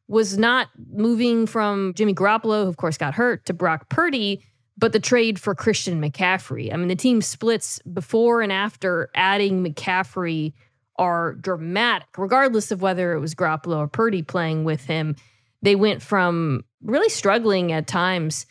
was 0.08 0.38
not 0.38 0.68
moving 0.92 1.46
from 1.46 1.94
Jimmy 1.94 2.14
Garoppolo, 2.14 2.64
who 2.64 2.68
of 2.68 2.76
course 2.76 2.98
got 2.98 3.14
hurt, 3.14 3.44
to 3.46 3.52
Brock 3.52 3.88
Purdy, 3.88 4.42
but 4.76 4.92
the 4.92 5.00
trade 5.00 5.38
for 5.38 5.54
Christian 5.54 6.00
McCaffrey. 6.00 6.72
I 6.72 6.76
mean, 6.76 6.88
the 6.88 6.96
team 6.96 7.20
splits 7.20 7.78
before 7.80 8.42
and 8.42 8.52
after 8.52 9.10
adding 9.14 9.64
McCaffrey 9.64 10.54
are 10.96 11.34
dramatic, 11.34 12.08
regardless 12.16 12.70
of 12.70 12.82
whether 12.82 13.12
it 13.12 13.20
was 13.20 13.34
Garoppolo 13.34 13.78
or 13.78 13.88
Purdy 13.88 14.22
playing 14.22 14.64
with 14.64 14.84
him 14.86 15.14
they 15.62 15.74
went 15.74 16.02
from 16.02 16.64
really 16.82 17.08
struggling 17.08 17.72
at 17.72 17.86
times 17.86 18.46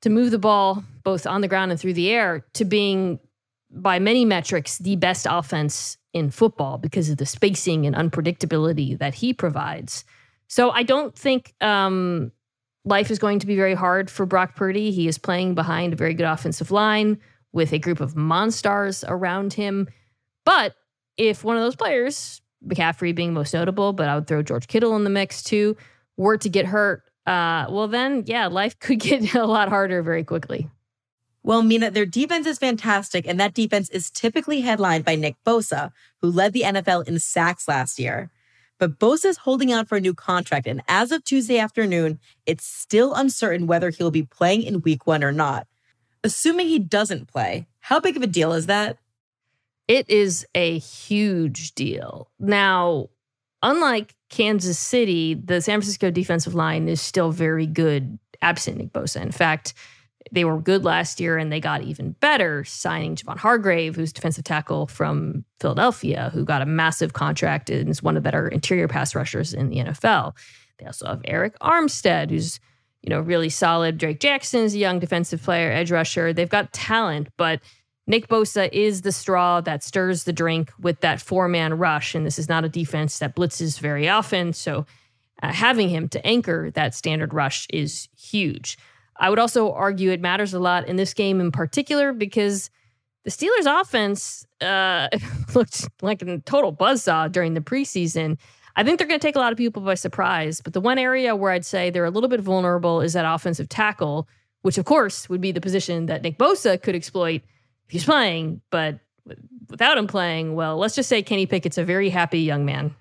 to 0.00 0.10
move 0.10 0.30
the 0.30 0.38
ball 0.38 0.84
both 1.04 1.26
on 1.26 1.40
the 1.40 1.48
ground 1.48 1.70
and 1.70 1.80
through 1.80 1.92
the 1.92 2.10
air 2.10 2.44
to 2.54 2.64
being 2.64 3.18
by 3.70 3.98
many 3.98 4.24
metrics 4.24 4.78
the 4.78 4.96
best 4.96 5.26
offense 5.28 5.96
in 6.12 6.30
football 6.30 6.78
because 6.78 7.10
of 7.10 7.18
the 7.18 7.26
spacing 7.26 7.86
and 7.86 7.94
unpredictability 7.94 8.98
that 8.98 9.14
he 9.14 9.32
provides. 9.32 10.04
So 10.48 10.70
I 10.70 10.82
don't 10.82 11.16
think 11.16 11.54
um, 11.60 12.32
life 12.84 13.10
is 13.10 13.18
going 13.18 13.38
to 13.38 13.46
be 13.46 13.54
very 13.54 13.74
hard 13.74 14.10
for 14.10 14.26
Brock 14.26 14.56
Purdy. 14.56 14.90
He 14.90 15.06
is 15.06 15.18
playing 15.18 15.54
behind 15.54 15.92
a 15.92 15.96
very 15.96 16.14
good 16.14 16.26
offensive 16.26 16.70
line 16.70 17.18
with 17.52 17.72
a 17.72 17.78
group 17.78 18.00
of 18.00 18.16
monsters 18.16 19.04
around 19.06 19.52
him. 19.52 19.88
But 20.44 20.74
if 21.16 21.44
one 21.44 21.56
of 21.56 21.62
those 21.62 21.76
players, 21.76 22.40
McCaffrey 22.66 23.14
being 23.14 23.34
most 23.34 23.54
notable, 23.54 23.92
but 23.92 24.08
I 24.08 24.14
would 24.14 24.26
throw 24.26 24.42
George 24.42 24.66
Kittle 24.66 24.96
in 24.96 25.04
the 25.04 25.10
mix 25.10 25.42
too, 25.42 25.76
were 26.16 26.38
to 26.38 26.48
get 26.48 26.66
hurt, 26.66 27.02
uh, 27.26 27.66
well, 27.68 27.88
then, 27.88 28.24
yeah, 28.26 28.46
life 28.46 28.78
could 28.80 29.00
get 29.00 29.34
a 29.34 29.44
lot 29.44 29.68
harder 29.68 30.02
very 30.02 30.24
quickly. 30.24 30.68
Well, 31.42 31.62
Mina, 31.62 31.90
their 31.90 32.06
defense 32.06 32.46
is 32.46 32.58
fantastic, 32.58 33.26
and 33.26 33.38
that 33.38 33.54
defense 33.54 33.88
is 33.90 34.10
typically 34.10 34.60
headlined 34.60 35.04
by 35.04 35.14
Nick 35.14 35.36
Bosa, 35.46 35.92
who 36.20 36.30
led 36.30 36.52
the 36.52 36.62
NFL 36.62 37.06
in 37.06 37.18
sacks 37.18 37.68
last 37.68 37.98
year. 37.98 38.30
But 38.78 38.98
Bosa's 38.98 39.38
holding 39.38 39.72
out 39.72 39.88
for 39.88 39.96
a 39.96 40.00
new 40.00 40.14
contract, 40.14 40.66
and 40.66 40.82
as 40.88 41.12
of 41.12 41.24
Tuesday 41.24 41.58
afternoon, 41.58 42.20
it's 42.46 42.64
still 42.64 43.14
uncertain 43.14 43.66
whether 43.66 43.90
he'll 43.90 44.10
be 44.10 44.22
playing 44.22 44.62
in 44.62 44.82
week 44.82 45.06
one 45.06 45.24
or 45.24 45.32
not. 45.32 45.66
Assuming 46.24 46.68
he 46.68 46.78
doesn't 46.78 47.28
play, 47.28 47.66
how 47.80 48.00
big 48.00 48.16
of 48.16 48.22
a 48.22 48.26
deal 48.26 48.52
is 48.52 48.66
that? 48.66 48.98
It 49.88 50.08
is 50.10 50.46
a 50.54 50.78
huge 50.78 51.74
deal. 51.74 52.30
Now, 52.38 53.08
unlike 53.62 54.14
Kansas 54.28 54.78
City, 54.78 55.34
the 55.34 55.60
San 55.60 55.80
Francisco 55.80 56.10
defensive 56.10 56.54
line 56.54 56.88
is 56.88 57.00
still 57.00 57.30
very 57.30 57.66
good 57.66 58.18
absent 58.42 58.76
Nick 58.76 58.92
Bosa. 58.92 59.20
In 59.20 59.32
fact, 59.32 59.74
they 60.32 60.44
were 60.44 60.60
good 60.60 60.84
last 60.84 61.20
year 61.20 61.38
and 61.38 61.52
they 61.52 61.60
got 61.60 61.82
even 61.82 62.12
better 62.20 62.64
signing 62.64 63.16
Javon 63.16 63.38
Hargrave, 63.38 63.96
who's 63.96 64.12
defensive 64.12 64.44
tackle 64.44 64.86
from 64.86 65.44
Philadelphia, 65.60 66.30
who 66.32 66.44
got 66.44 66.62
a 66.62 66.66
massive 66.66 67.12
contract 67.12 67.70
and 67.70 67.88
is 67.88 68.02
one 68.02 68.16
of 68.16 68.22
the 68.22 68.26
better 68.26 68.48
interior 68.48 68.88
pass 68.88 69.14
rushers 69.14 69.54
in 69.54 69.68
the 69.70 69.76
NFL. 69.76 70.34
They 70.78 70.86
also 70.86 71.06
have 71.06 71.22
Arik 71.22 71.56
Armstead, 71.60 72.30
who's 72.30 72.60
you 73.02 73.10
know 73.10 73.20
really 73.20 73.48
solid. 73.48 73.98
Drake 73.98 74.20
Jackson 74.20 74.60
is 74.60 74.74
a 74.74 74.78
young 74.78 74.98
defensive 74.98 75.42
player, 75.42 75.70
edge 75.70 75.90
rusher. 75.90 76.32
They've 76.32 76.48
got 76.48 76.72
talent, 76.72 77.28
but 77.36 77.60
Nick 78.08 78.28
Bosa 78.28 78.70
is 78.72 79.02
the 79.02 79.12
straw 79.12 79.60
that 79.60 79.84
stirs 79.84 80.24
the 80.24 80.32
drink 80.32 80.72
with 80.80 81.00
that 81.00 81.20
four 81.20 81.46
man 81.46 81.74
rush. 81.74 82.14
And 82.14 82.24
this 82.24 82.38
is 82.38 82.48
not 82.48 82.64
a 82.64 82.68
defense 82.68 83.18
that 83.18 83.36
blitzes 83.36 83.78
very 83.78 84.08
often. 84.08 84.54
So 84.54 84.86
uh, 85.42 85.52
having 85.52 85.90
him 85.90 86.08
to 86.08 86.26
anchor 86.26 86.70
that 86.72 86.94
standard 86.94 87.34
rush 87.34 87.66
is 87.70 88.08
huge. 88.18 88.78
I 89.18 89.30
would 89.30 89.38
also 89.38 89.72
argue 89.72 90.10
it 90.10 90.20
matters 90.20 90.54
a 90.54 90.58
lot 90.58 90.86
in 90.86 90.96
this 90.96 91.14
game 91.14 91.40
in 91.40 91.50
particular 91.50 92.12
because 92.12 92.70
the 93.24 93.30
Steelers' 93.30 93.80
offense 93.80 94.46
uh, 94.60 95.08
looked 95.54 95.88
like 96.02 96.22
a 96.22 96.38
total 96.38 96.72
buzzsaw 96.72 97.30
during 97.30 97.54
the 97.54 97.60
preseason. 97.60 98.38
I 98.76 98.84
think 98.84 98.98
they're 98.98 99.08
going 99.08 99.18
to 99.18 99.26
take 99.26 99.36
a 99.36 99.40
lot 99.40 99.52
of 99.52 99.58
people 99.58 99.82
by 99.82 99.94
surprise. 99.94 100.60
But 100.60 100.72
the 100.72 100.80
one 100.80 100.98
area 100.98 101.34
where 101.34 101.50
I'd 101.50 101.66
say 101.66 101.90
they're 101.90 102.04
a 102.04 102.10
little 102.10 102.28
bit 102.28 102.40
vulnerable 102.40 103.00
is 103.00 103.12
that 103.14 103.24
offensive 103.24 103.68
tackle, 103.68 104.28
which 104.62 104.78
of 104.78 104.84
course 104.84 105.28
would 105.28 105.40
be 105.40 105.52
the 105.52 105.60
position 105.60 106.06
that 106.06 106.22
Nick 106.22 106.38
Bosa 106.38 106.80
could 106.80 106.94
exploit 106.94 107.42
if 107.86 107.90
he's 107.90 108.04
playing, 108.04 108.60
but 108.70 109.00
without 109.68 109.98
him 109.98 110.06
playing, 110.06 110.54
well, 110.54 110.76
let's 110.76 110.94
just 110.94 111.08
say 111.08 111.22
Kenny 111.22 111.46
Pickett's 111.46 111.78
a 111.78 111.84
very 111.84 112.08
happy 112.08 112.40
young 112.40 112.64
man. 112.64 112.94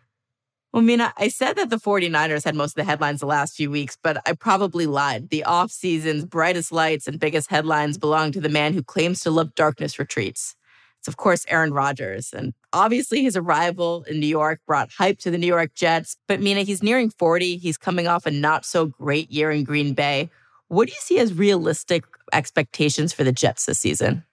Well, 0.73 0.83
Mina, 0.83 1.13
I 1.17 1.29
said 1.29 1.55
that 1.55 1.69
the 1.69 1.77
49ers 1.77 2.43
had 2.43 2.55
most 2.55 2.71
of 2.71 2.75
the 2.75 2.83
headlines 2.83 3.21
the 3.21 3.25
last 3.25 3.55
few 3.55 3.71
weeks, 3.71 3.97
but 4.01 4.21
I 4.27 4.33
probably 4.33 4.85
lied. 4.85 5.29
The 5.29 5.43
off-season's 5.43 6.25
brightest 6.25 6.71
lights 6.71 7.07
and 7.07 7.19
biggest 7.19 7.49
headlines 7.49 7.97
belong 7.97 8.31
to 8.33 8.41
the 8.41 8.49
man 8.49 8.73
who 8.73 8.83
claims 8.83 9.21
to 9.21 9.31
love 9.31 9.55
darkness 9.55 9.97
retreats. 9.97 10.55
It's, 10.99 11.07
of 11.07 11.17
course, 11.17 11.45
Aaron 11.47 11.73
Rodgers. 11.73 12.33
And 12.33 12.53
obviously, 12.73 13.23
his 13.23 13.37
arrival 13.37 14.03
in 14.09 14.19
New 14.19 14.27
York 14.27 14.59
brought 14.67 14.91
hype 14.91 15.19
to 15.19 15.31
the 15.31 15.37
New 15.37 15.47
York 15.47 15.73
Jets. 15.73 16.17
But 16.27 16.41
Mina, 16.41 16.61
he's 16.61 16.83
nearing 16.83 17.11
40. 17.11 17.57
He's 17.57 17.77
coming 17.77 18.07
off 18.07 18.25
a 18.25 18.31
not 18.31 18.65
so 18.65 18.87
great 18.87 19.31
year 19.31 19.51
in 19.51 19.63
Green 19.63 19.93
Bay. 19.93 20.29
What 20.67 20.87
do 20.87 20.93
you 20.93 20.99
see 20.99 21.19
as 21.19 21.33
realistic 21.33 22.03
expectations 22.33 23.13
for 23.13 23.23
the 23.23 23.31
Jets 23.31 23.65
this 23.65 23.79
season? 23.79 24.25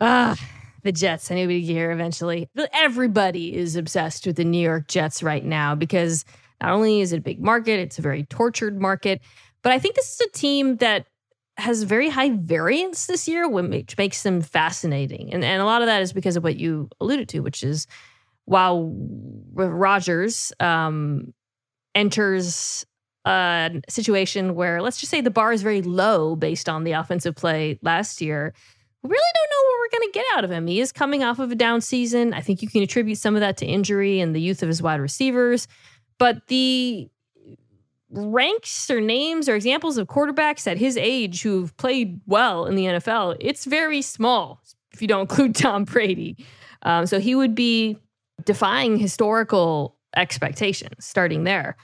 Ah, 0.00 0.36
the 0.82 0.92
Jets. 0.92 1.30
I 1.30 1.34
knew 1.34 1.48
we'd 1.48 1.62
get 1.62 1.72
here 1.72 1.90
eventually. 1.90 2.48
Everybody 2.72 3.54
is 3.56 3.76
obsessed 3.76 4.26
with 4.26 4.36
the 4.36 4.44
New 4.44 4.62
York 4.62 4.88
Jets 4.88 5.22
right 5.22 5.44
now 5.44 5.74
because 5.74 6.24
not 6.60 6.72
only 6.72 7.00
is 7.00 7.12
it 7.12 7.18
a 7.18 7.22
big 7.22 7.40
market, 7.40 7.80
it's 7.80 7.98
a 7.98 8.02
very 8.02 8.24
tortured 8.24 8.80
market, 8.80 9.20
but 9.62 9.72
I 9.72 9.78
think 9.78 9.94
this 9.94 10.14
is 10.14 10.20
a 10.20 10.30
team 10.30 10.76
that 10.76 11.06
has 11.58 11.82
very 11.82 12.08
high 12.08 12.30
variance 12.30 13.06
this 13.06 13.28
year, 13.28 13.48
which 13.48 13.96
makes 13.98 14.22
them 14.22 14.40
fascinating. 14.40 15.32
And, 15.32 15.44
and 15.44 15.60
a 15.60 15.64
lot 15.64 15.82
of 15.82 15.86
that 15.86 16.02
is 16.02 16.12
because 16.12 16.36
of 16.36 16.42
what 16.42 16.56
you 16.56 16.88
alluded 17.00 17.28
to, 17.30 17.40
which 17.40 17.62
is 17.62 17.86
while 18.44 18.92
Rodgers 19.54 20.52
um, 20.60 21.32
enters 21.94 22.86
a 23.24 23.80
situation 23.88 24.54
where, 24.54 24.82
let's 24.82 24.98
just 24.98 25.10
say, 25.10 25.20
the 25.20 25.30
bar 25.30 25.52
is 25.52 25.62
very 25.62 25.82
low 25.82 26.34
based 26.34 26.68
on 26.68 26.84
the 26.84 26.92
offensive 26.92 27.36
play 27.36 27.78
last 27.82 28.20
year 28.20 28.54
really 29.02 29.32
don't 29.34 29.50
know 29.50 29.68
what 29.68 29.78
we're 29.78 29.98
going 29.98 30.12
to 30.12 30.18
get 30.18 30.26
out 30.36 30.44
of 30.44 30.50
him. 30.50 30.66
He 30.66 30.80
is 30.80 30.92
coming 30.92 31.24
off 31.24 31.38
of 31.38 31.50
a 31.50 31.54
down 31.54 31.80
season. 31.80 32.32
I 32.34 32.40
think 32.40 32.62
you 32.62 32.68
can 32.68 32.82
attribute 32.82 33.18
some 33.18 33.34
of 33.34 33.40
that 33.40 33.56
to 33.58 33.66
injury 33.66 34.20
and 34.20 34.34
the 34.34 34.40
youth 34.40 34.62
of 34.62 34.68
his 34.68 34.82
wide 34.82 35.00
receivers. 35.00 35.66
But 36.18 36.46
the 36.48 37.08
ranks 38.10 38.90
or 38.90 39.00
names 39.00 39.48
or 39.48 39.56
examples 39.56 39.98
of 39.98 40.06
quarterbacks 40.06 40.70
at 40.70 40.78
his 40.78 40.96
age 40.96 41.42
who've 41.42 41.76
played 41.78 42.20
well 42.26 42.66
in 42.66 42.74
the 42.74 42.84
NFL, 42.84 43.36
it's 43.40 43.64
very 43.64 44.02
small 44.02 44.62
if 44.92 45.00
you 45.00 45.08
don't 45.08 45.22
include 45.22 45.54
Tom 45.54 45.84
Brady. 45.84 46.36
Um, 46.82 47.06
so 47.06 47.18
he 47.18 47.34
would 47.34 47.54
be 47.54 47.98
defying 48.44 48.98
historical 48.98 49.96
expectations 50.16 51.04
starting 51.04 51.44
there. 51.44 51.76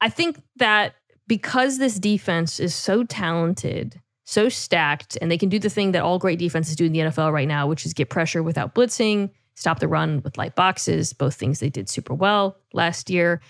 I 0.00 0.08
think 0.08 0.42
that 0.56 0.94
because 1.26 1.78
this 1.78 1.98
defense 1.98 2.58
is 2.58 2.74
so 2.74 3.04
talented 3.04 4.00
so 4.28 4.50
stacked, 4.50 5.16
and 5.22 5.30
they 5.30 5.38
can 5.38 5.48
do 5.48 5.58
the 5.58 5.70
thing 5.70 5.92
that 5.92 6.02
all 6.02 6.18
great 6.18 6.38
defenses 6.38 6.76
do 6.76 6.84
in 6.84 6.92
the 6.92 6.98
NFL 6.98 7.32
right 7.32 7.48
now, 7.48 7.66
which 7.66 7.86
is 7.86 7.94
get 7.94 8.10
pressure 8.10 8.42
without 8.42 8.74
blitzing, 8.74 9.30
stop 9.54 9.78
the 9.78 9.88
run 9.88 10.20
with 10.22 10.36
light 10.36 10.54
boxes, 10.54 11.14
both 11.14 11.34
things 11.34 11.60
they 11.60 11.70
did 11.70 11.88
super 11.88 12.12
well 12.12 12.58
last 12.74 13.08
year. 13.08 13.40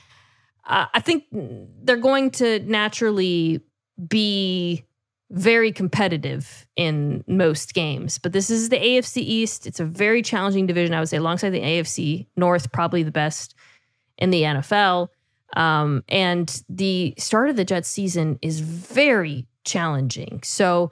Uh, 0.69 0.87
I 0.95 1.01
think 1.01 1.25
they're 1.33 1.97
going 1.97 2.31
to 2.31 2.61
naturally 2.61 3.61
be 4.07 4.85
very 5.31 5.73
competitive 5.73 6.65
in 6.77 7.25
most 7.27 7.75
games. 7.75 8.19
But 8.19 8.33
this 8.33 8.49
is 8.49 8.69
the 8.69 8.79
AFC 8.79 9.17
East. 9.17 9.67
It's 9.67 9.81
a 9.81 9.85
very 9.85 10.23
challenging 10.23 10.69
division, 10.69 10.95
I 10.95 11.01
would 11.01 11.09
say, 11.09 11.17
alongside 11.17 11.51
the 11.51 11.61
AFC 11.61 12.29
North, 12.37 12.71
probably 12.71 13.03
the 13.03 13.11
best 13.11 13.57
in 14.17 14.31
the 14.31 14.43
NFL. 14.43 15.09
Um, 15.57 16.05
and 16.09 16.63
the 16.69 17.15
start 17.19 17.51
of 17.51 17.57
the 17.57 17.65
Jets 17.65 17.89
season 17.89 18.39
is 18.43 18.61
very 18.61 19.49
challenging. 19.69 20.41
So 20.43 20.91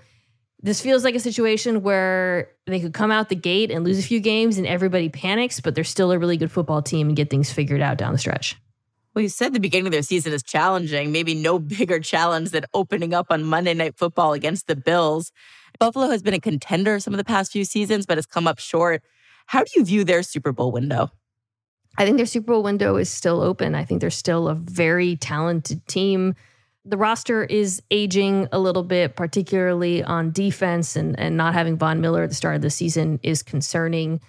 this 0.62 0.80
feels 0.80 1.04
like 1.04 1.14
a 1.14 1.20
situation 1.20 1.82
where 1.82 2.50
they 2.66 2.80
could 2.80 2.94
come 2.94 3.10
out 3.10 3.28
the 3.28 3.36
gate 3.36 3.70
and 3.70 3.84
lose 3.84 3.98
a 3.98 4.02
few 4.02 4.20
games 4.20 4.58
and 4.58 4.66
everybody 4.66 5.08
panics, 5.08 5.60
but 5.60 5.74
they're 5.74 5.84
still 5.84 6.12
a 6.12 6.18
really 6.18 6.36
good 6.36 6.50
football 6.50 6.82
team 6.82 7.08
and 7.08 7.16
get 7.16 7.30
things 7.30 7.52
figured 7.52 7.80
out 7.80 7.98
down 7.98 8.12
the 8.12 8.18
stretch. 8.18 8.56
Well, 9.14 9.22
you 9.22 9.28
said 9.28 9.54
the 9.54 9.60
beginning 9.60 9.86
of 9.86 9.92
their 9.92 10.02
season 10.02 10.32
is 10.32 10.42
challenging. 10.42 11.12
Maybe 11.12 11.34
no 11.34 11.58
bigger 11.78 12.00
challenge 12.00 12.50
than 12.50 12.64
opening 12.74 13.14
up 13.14 13.26
on 13.30 13.44
Monday 13.44 13.74
Night 13.74 13.96
Football 13.96 14.32
against 14.32 14.66
the 14.66 14.76
Bills. 14.76 15.32
Buffalo 15.78 16.08
has 16.08 16.22
been 16.22 16.34
a 16.34 16.40
contender 16.40 17.00
some 17.00 17.14
of 17.14 17.18
the 17.18 17.24
past 17.24 17.52
few 17.52 17.64
seasons, 17.64 18.06
but 18.06 18.18
has 18.18 18.26
come 18.26 18.46
up 18.46 18.58
short. 18.58 19.02
How 19.46 19.62
do 19.62 19.70
you 19.76 19.84
view 19.84 20.04
their 20.04 20.22
Super 20.22 20.52
Bowl 20.52 20.72
window? 20.72 21.10
I 21.98 22.04
think 22.04 22.16
their 22.16 22.26
Super 22.26 22.52
Bowl 22.52 22.62
window 22.62 22.96
is 22.96 23.08
still 23.08 23.40
open. 23.40 23.74
I 23.74 23.84
think 23.84 24.00
they're 24.00 24.10
still 24.10 24.48
a 24.48 24.54
very 24.54 25.16
talented 25.16 25.86
team. 25.86 26.34
The 26.88 26.96
roster 26.96 27.44
is 27.44 27.83
aging 27.90 28.49
a 28.53 28.59
little 28.59 28.85
bit, 28.85 29.16
particularly 29.16 30.05
on 30.05 30.31
defense, 30.31 30.94
and, 30.94 31.18
and 31.18 31.37
not 31.37 31.53
having 31.53 31.77
Von 31.77 32.01
Miller 32.01 32.22
at 32.22 32.29
the 32.29 32.35
start 32.35 32.55
of 32.57 32.62
the 32.62 32.70
season 32.70 33.18
is 33.22 33.42
concerning. 33.42 34.20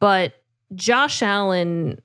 But 0.00 0.34
Josh 0.74 1.22
Allen 1.22 2.00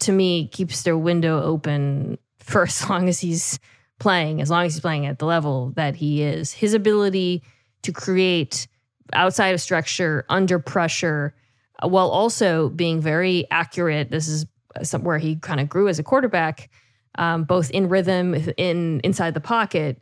to 0.00 0.12
me 0.12 0.48
keeps 0.48 0.82
their 0.82 0.96
window 0.96 1.42
open 1.42 2.18
for 2.38 2.62
as 2.66 2.88
long 2.88 3.08
as 3.08 3.20
he's 3.20 3.58
playing, 3.98 4.40
as 4.40 4.50
long 4.50 4.66
as 4.66 4.74
he's 4.74 4.80
playing 4.80 5.06
at 5.06 5.18
the 5.18 5.26
level 5.26 5.72
that 5.76 5.94
he 5.94 6.22
is. 6.22 6.52
His 6.52 6.74
ability 6.74 7.42
to 7.82 7.92
create 7.92 8.66
outside 9.12 9.48
of 9.48 9.60
structure, 9.60 10.24
under 10.28 10.58
pressure, 10.58 11.34
while 11.82 12.08
also 12.08 12.68
being 12.70 13.00
very 13.00 13.46
accurate. 13.50 14.10
This 14.10 14.28
is 14.28 14.46
where 15.00 15.18
he 15.18 15.36
kind 15.36 15.60
of 15.60 15.68
grew 15.68 15.88
as 15.88 15.98
a 15.98 16.02
quarterback, 16.02 16.70
um, 17.16 17.44
both 17.44 17.70
in 17.70 17.88
rhythm, 17.88 18.34
in 18.56 19.00
inside 19.04 19.34
the 19.34 19.40
pocket. 19.40 20.00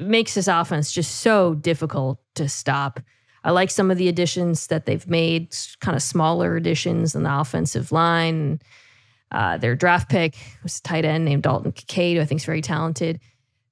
makes 0.00 0.34
this 0.34 0.48
offense 0.48 0.92
just 0.92 1.16
so 1.16 1.54
difficult 1.54 2.20
to 2.34 2.48
stop. 2.48 3.00
I 3.44 3.50
like 3.50 3.70
some 3.70 3.90
of 3.90 3.98
the 3.98 4.08
additions 4.08 4.68
that 4.68 4.86
they've 4.86 5.06
made, 5.06 5.54
kind 5.80 5.96
of 5.96 6.02
smaller 6.02 6.56
additions 6.56 7.14
in 7.14 7.24
the 7.24 7.40
offensive 7.40 7.92
line. 7.92 8.60
Uh, 9.30 9.58
their 9.58 9.76
draft 9.76 10.08
pick 10.08 10.36
was 10.62 10.78
a 10.78 10.82
tight 10.82 11.04
end 11.04 11.24
named 11.24 11.42
Dalton 11.42 11.72
Kincaid, 11.72 12.16
who 12.16 12.22
I 12.22 12.24
think 12.24 12.40
is 12.40 12.44
very 12.44 12.62
talented. 12.62 13.20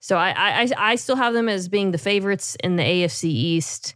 So 0.01 0.16
I, 0.16 0.35
I, 0.37 0.70
I 0.77 0.94
still 0.96 1.16
have 1.16 1.33
them 1.33 1.48
as 1.48 1.68
being 1.68 1.92
the 1.92 1.98
favorites 1.98 2.57
in 2.62 2.77
the 2.77 2.83
AFC 2.83 3.25
East, 3.25 3.94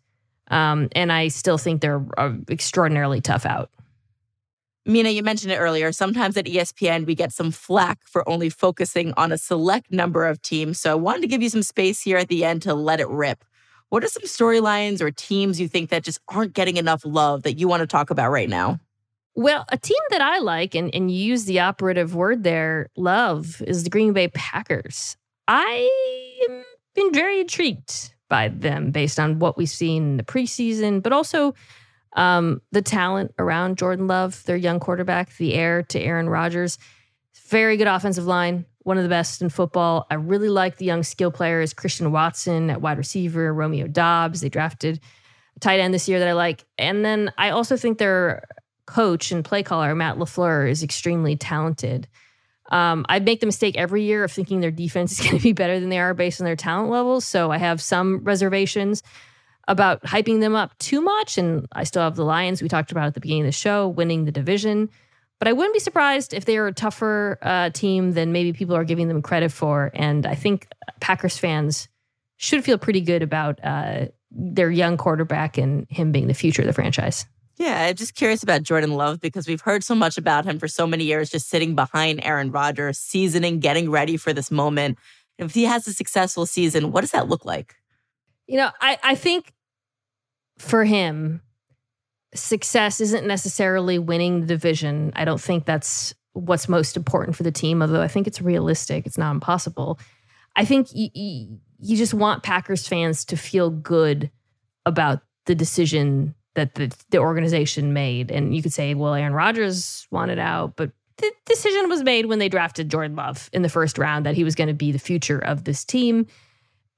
um, 0.49 0.89
and 0.93 1.13
I 1.13 1.29
still 1.29 1.59
think 1.59 1.81
they're 1.81 2.05
extraordinarily 2.49 3.21
tough 3.21 3.45
out. 3.45 3.71
Mina, 4.89 5.11
you 5.11 5.25
mentioned 5.25 5.53
it 5.53 5.57
earlier. 5.57 5.91
Sometimes 5.91 6.37
at 6.37 6.45
ESPN, 6.45 7.07
we 7.07 7.17
get 7.17 7.33
some 7.33 7.51
flack 7.51 7.99
for 8.07 8.27
only 8.29 8.49
focusing 8.49 9.13
on 9.17 9.33
a 9.33 9.39
select 9.39 9.91
number 9.91 10.25
of 10.25 10.41
teams. 10.43 10.79
So 10.79 10.93
I 10.93 10.95
wanted 10.95 11.23
to 11.23 11.27
give 11.27 11.43
you 11.43 11.49
some 11.49 11.65
space 11.65 12.01
here 12.01 12.19
at 12.19 12.29
the 12.29 12.45
end 12.45 12.63
to 12.63 12.75
let 12.75 13.01
it 13.01 13.09
rip. 13.09 13.45
What 13.89 14.05
are 14.05 14.09
some 14.09 14.23
storylines 14.23 15.01
or 15.01 15.11
teams 15.11 15.61
you 15.61 15.67
think 15.67 15.91
that 15.91 16.05
just 16.05 16.21
aren't 16.29 16.53
getting 16.53 16.77
enough 16.77 17.03
love 17.05 17.43
that 17.43 17.59
you 17.59 17.67
want 17.67 17.81
to 17.81 17.87
talk 17.89 18.11
about 18.11 18.31
right 18.31 18.49
now? 18.49 18.79
Well, 19.35 19.65
a 19.71 19.77
team 19.77 19.99
that 20.11 20.21
I 20.21 20.39
like, 20.39 20.77
and, 20.77 20.95
and 20.95 21.11
you 21.11 21.19
use 21.19 21.47
the 21.47 21.61
operative 21.61 22.15
word 22.15 22.45
there, 22.45 22.89
love, 22.97 23.61
is 23.67 23.83
the 23.83 23.91
Green 23.91 24.13
Bay 24.13 24.29
Packers. 24.29 25.17
I 25.49 26.39
have 26.49 26.65
been 26.95 27.13
very 27.13 27.41
intrigued 27.41 28.15
by 28.29 28.49
them 28.49 28.93
based 28.93 29.19
on 29.19 29.41
what 29.41 29.57
we've 29.57 29.69
seen 29.69 30.11
in 30.11 30.17
the 30.17 30.23
preseason, 30.23 31.03
but 31.03 31.13
also 31.13 31.55
um, 32.17 32.63
the 32.73 32.83
talent 32.83 33.35
around 33.39 33.79
Jordan 33.79 34.07
Love, 34.07 34.43
their 34.45 34.57
young 34.57 34.81
quarterback, 34.81 35.37
the 35.37 35.55
heir 35.55 35.83
to 35.85 36.01
Aaron 36.01 36.29
Rodgers. 36.29 36.79
Very 37.49 37.77
good 37.77 37.87
offensive 37.87 38.27
line, 38.27 38.65
one 38.83 38.97
of 38.97 39.03
the 39.03 39.09
best 39.09 39.43
in 39.43 39.51
football. 39.51 40.07
I 40.11 40.15
really 40.15 40.49
like 40.49 40.79
the 40.79 40.87
young 40.87 41.03
skill 41.03 41.31
players, 41.31 41.75
Christian 41.75 42.11
Watson 42.11 42.71
at 42.71 42.81
wide 42.81 42.99
receiver, 42.99 43.53
Romeo 43.53 43.87
Doubs. 43.87 44.41
They 44.41 44.49
drafted 44.49 44.99
a 45.57 45.61
tight 45.61 45.79
end 45.79 45.95
this 45.95 46.09
year 46.09 46.19
that 46.19 46.29
I 46.29 46.33
like. 46.33 46.65
And 46.79 47.05
then 47.05 47.33
I 47.39 47.51
also 47.51 47.77
think 47.77 47.99
they're 47.99 48.45
coach 48.87 49.31
and 49.31 49.45
play 49.45 49.63
caller, 49.63 49.95
Matt 49.95 50.17
LaFleur, 50.17 50.69
is 50.69 50.83
extremely 50.83 51.37
talented. 51.37 52.09
Um, 52.71 53.05
I 53.09 53.21
make 53.21 53.41
the 53.41 53.47
mistake 53.47 53.77
every 53.77 54.03
year 54.03 54.25
of 54.25 54.33
thinking 54.33 54.61
their 54.61 54.71
defense 54.71 55.13
is 55.13 55.21
going 55.27 55.37
to 55.37 55.43
be 55.43 55.53
better 55.53 55.79
than 55.79 55.91
they 55.91 55.99
are 55.99 56.15
based 56.15 56.41
on 56.41 56.47
their 56.47 56.57
talent 56.57 56.91
levels. 56.91 57.25
So 57.25 57.53
I 57.53 57.59
have 57.59 57.83
some 57.83 58.25
reservations 58.25 59.03
about 59.69 60.03
hyping 60.03 60.41
them 60.41 60.55
up 60.55 60.77
too 60.79 61.01
much. 61.01 61.39
And 61.39 61.67
I 61.73 61.85
still 61.85 62.03
have 62.03 62.17
the 62.17 62.25
Lions 62.25 62.63
we 62.63 62.69
talked 62.69 62.93
about 62.93 63.07
at 63.07 63.15
the 63.15 63.21
beginning 63.21 63.43
of 63.43 63.49
the 63.49 63.53
show 63.53 63.89
winning 63.89 64.25
the 64.25 64.33
division. 64.33 64.89
But 65.39 65.49
I 65.49 65.53
wouldn't 65.53 65.75
be 65.75 65.81
surprised 65.81 66.33
if 66.33 66.45
they 66.45 66.57
are 66.57 66.67
a 66.67 66.73
tougher 66.73 67.39
uh, 67.43 67.71
team 67.71 68.13
than 68.13 68.33
maybe 68.33 68.53
people 68.53 68.75
are 68.75 68.85
giving 68.85 69.09
them 69.09 69.21
credit 69.21 69.53
for. 69.53 69.91
And 69.95 70.25
I 70.25 70.35
think 70.35 70.69
Packers 71.01 71.37
fans 71.37 71.89
should 72.37 72.65
feel 72.65 72.79
pretty 72.79 73.01
good 73.01 73.23
about 73.23 73.59
uh, 73.63 74.07
their 74.31 74.71
young 74.71 74.97
quarterback 74.97 75.59
and 75.59 75.87
him 75.91 76.13
being 76.13 76.27
the 76.27 76.35
future 76.35 76.63
of 76.63 76.67
the 76.67 76.73
franchise. 76.73 77.27
Yeah, 77.57 77.87
I'm 77.87 77.95
just 77.95 78.15
curious 78.15 78.43
about 78.43 78.63
Jordan 78.63 78.93
Love 78.93 79.21
because 79.21 79.49
we've 79.49 79.63
heard 79.63 79.83
so 79.83 79.95
much 79.95 80.19
about 80.19 80.45
him 80.45 80.59
for 80.59 80.69
so 80.69 80.87
many 80.87 81.05
years, 81.05 81.31
just 81.31 81.49
sitting 81.49 81.75
behind 81.75 82.21
Aaron 82.23 82.51
Rodgers, 82.51 82.99
seasoning, 82.99 83.61
getting 83.61 83.91
ready 83.91 84.19
for 84.19 84.35
this 84.35 84.51
moment. 84.51 84.99
If 85.39 85.55
he 85.55 85.65
has 85.65 85.87
a 85.87 85.93
successful 85.93 86.45
season, 86.45 86.93
what 86.93 87.01
does 87.01 87.13
that 87.13 87.29
look 87.29 87.47
like? 87.47 87.75
You 88.47 88.59
know, 88.59 88.71
I, 88.81 88.99
I 89.03 89.15
think 89.15 89.53
for 90.59 90.85
him, 90.85 91.43
success 92.35 93.01
isn't 93.01 93.27
necessarily 93.27 93.99
winning 93.99 94.41
the 94.41 94.47
division. 94.47 95.13
I 95.17 95.25
don't 95.25 95.41
think 95.41 95.65
that's 95.65 96.15
what's 96.33 96.69
most 96.69 96.97
important 96.97 97.37
for 97.37 97.43
the 97.43 97.53
team, 97.53 97.83
although 97.83 98.03
I 98.03 98.09
think 98.09 98.27
it's 98.27 98.43
realistic. 98.43 99.07
It's 99.07 99.19
not 99.19 99.33
impossible. 99.33 99.99
I 100.55 100.65
think 100.65 100.89
you, 100.93 101.59
you 101.79 101.97
just 101.97 102.15
want 102.15 102.43
Packers 102.43 102.87
fans 102.87 103.25
to 103.27 103.37
feel 103.37 103.71
good 103.71 104.31
about 104.85 105.23
the 105.47 105.55
decision 105.55 106.35
that 106.55 106.75
the, 106.75 106.95
the 107.11 107.19
organization 107.19 107.93
made. 107.93 108.31
And 108.31 108.55
you 108.55 108.63
could 108.63 108.73
say, 108.73 108.95
well, 108.95 109.15
Aaron 109.15 109.33
Rodgers 109.33 110.07
wanted 110.11 110.39
out, 110.39 110.77
but 110.77 110.91
the 111.19 111.33
decision 111.47 111.89
was 111.89 112.03
made 112.03 112.27
when 112.27 112.39
they 112.39 112.49
drafted 112.49 112.91
Jordan 112.91 113.17
Love 113.17 113.49
in 113.53 113.63
the 113.63 113.69
first 113.69 113.99
round 113.99 114.27
that 114.27 114.35
he 114.35 114.45
was 114.45 114.55
going 114.55 114.69
to 114.69 114.75
be 114.75 114.93
the 114.93 114.99
future 114.99 115.39
of 115.39 115.65
this 115.65 115.85
team. 115.85 116.27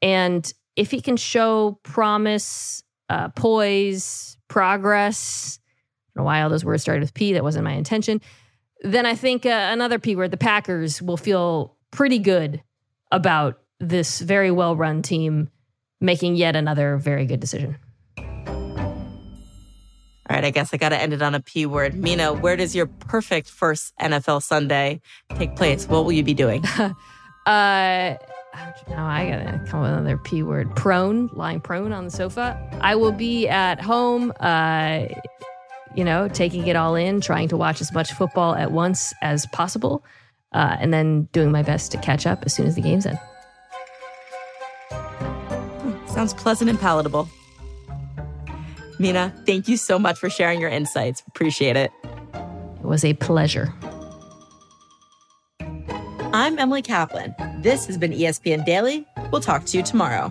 And 0.03 0.53
if 0.77 0.91
he 0.91 1.01
can 1.01 1.17
show 1.17 1.79
promise, 1.83 2.83
uh, 3.09 3.29
poise, 3.31 4.37
progress, 4.49 5.59
I 5.61 6.19
don't 6.19 6.23
know 6.23 6.27
why 6.27 6.43
all 6.43 6.51
those 6.51 6.65
words 6.65 6.83
started 6.83 7.01
with 7.01 7.15
P, 7.15 7.33
that 7.35 7.43
wasn't 7.43 7.65
my 7.65 7.73
intention, 7.73 8.21
then 8.81 9.07
I 9.07 9.15
think 9.15 9.45
uh, 9.47 9.71
another 9.73 9.99
P 9.99 10.17
word, 10.17 10.31
the 10.31 10.37
Packers, 10.37 11.03
will 11.03 11.17
feel 11.17 11.77
pretty 11.91 12.19
good 12.19 12.63
about 13.11 13.61
this 13.81 14.21
very 14.21 14.51
well 14.51 14.77
run 14.77 15.03
team 15.03 15.49
making 16.01 16.37
yet 16.37 16.55
another 16.57 16.97
very 16.97 17.27
good 17.27 17.41
decision. 17.41 17.77
All 20.31 20.35
right, 20.35 20.45
I 20.45 20.51
guess 20.51 20.75
I 20.75 20.77
got 20.77 20.91
to 20.91 21.01
end 21.01 21.15
it 21.15 21.23
on 21.23 21.35
a 21.35 21.41
P 21.41 21.65
word. 21.65 21.95
Mina, 21.95 22.35
where 22.35 22.55
does 22.55 22.77
your 22.77 22.87
perfect 22.87 23.49
first 23.49 23.95
NFL 23.99 24.43
Sunday 24.43 25.01
take 25.37 25.57
place? 25.57 25.89
What 25.89 26.05
will 26.05 26.13
you 26.13 26.23
be 26.23 26.35
doing? 26.35 26.63
uh, 27.47 28.17
now 28.89 29.07
I 29.07 29.29
gotta 29.29 29.65
come 29.67 29.83
with 29.83 29.91
another 29.91 30.17
P 30.17 30.43
word. 30.43 30.75
Prone, 30.75 31.29
lying 31.33 31.61
prone 31.61 31.93
on 31.93 32.05
the 32.05 32.11
sofa. 32.11 32.59
I 32.81 32.95
will 32.95 33.13
be 33.13 33.49
at 33.49 33.81
home, 33.81 34.33
uh, 34.41 35.07
you 35.95 36.05
know, 36.05 36.29
taking 36.29 36.67
it 36.67 36.77
all 36.77 36.95
in, 36.95 37.21
trying 37.21 37.49
to 37.49 37.57
watch 37.57 37.81
as 37.81 37.93
much 37.93 38.13
football 38.13 38.55
at 38.55 38.73
once 38.73 39.13
as 39.23 39.47
possible, 39.47 40.05
uh, 40.53 40.77
and 40.81 40.93
then 40.93 41.29
doing 41.33 41.51
my 41.51 41.63
best 41.63 41.93
to 41.93 41.99
catch 41.99 42.27
up 42.27 42.45
as 42.45 42.55
soon 42.55 42.67
as 42.67 42.75
the 42.75 42.83
game's 42.83 43.07
in. 43.07 43.19
Sounds 46.09 46.35
pleasant 46.35 46.71
and 46.71 46.81
palatable. 46.81 47.29
Mina, 48.99 49.33
thank 49.47 49.69
you 49.69 49.77
so 49.77 49.99
much 49.99 50.19
for 50.19 50.29
sharing 50.29 50.61
your 50.61 50.71
insights. 50.71 51.23
Appreciate 51.29 51.77
it. 51.77 51.93
It 52.35 52.85
was 52.85 53.05
a 53.05 53.15
pleasure. 53.15 53.73
I'm 56.39 56.57
Emily 56.57 56.83
Kaplan. 56.83 57.35
This 57.63 57.87
has 57.87 57.99
been 57.99 58.13
ESPN 58.13 58.65
Daily. 58.65 59.05
We'll 59.33 59.41
talk 59.41 59.65
to 59.65 59.77
you 59.77 59.83
tomorrow. 59.83 60.31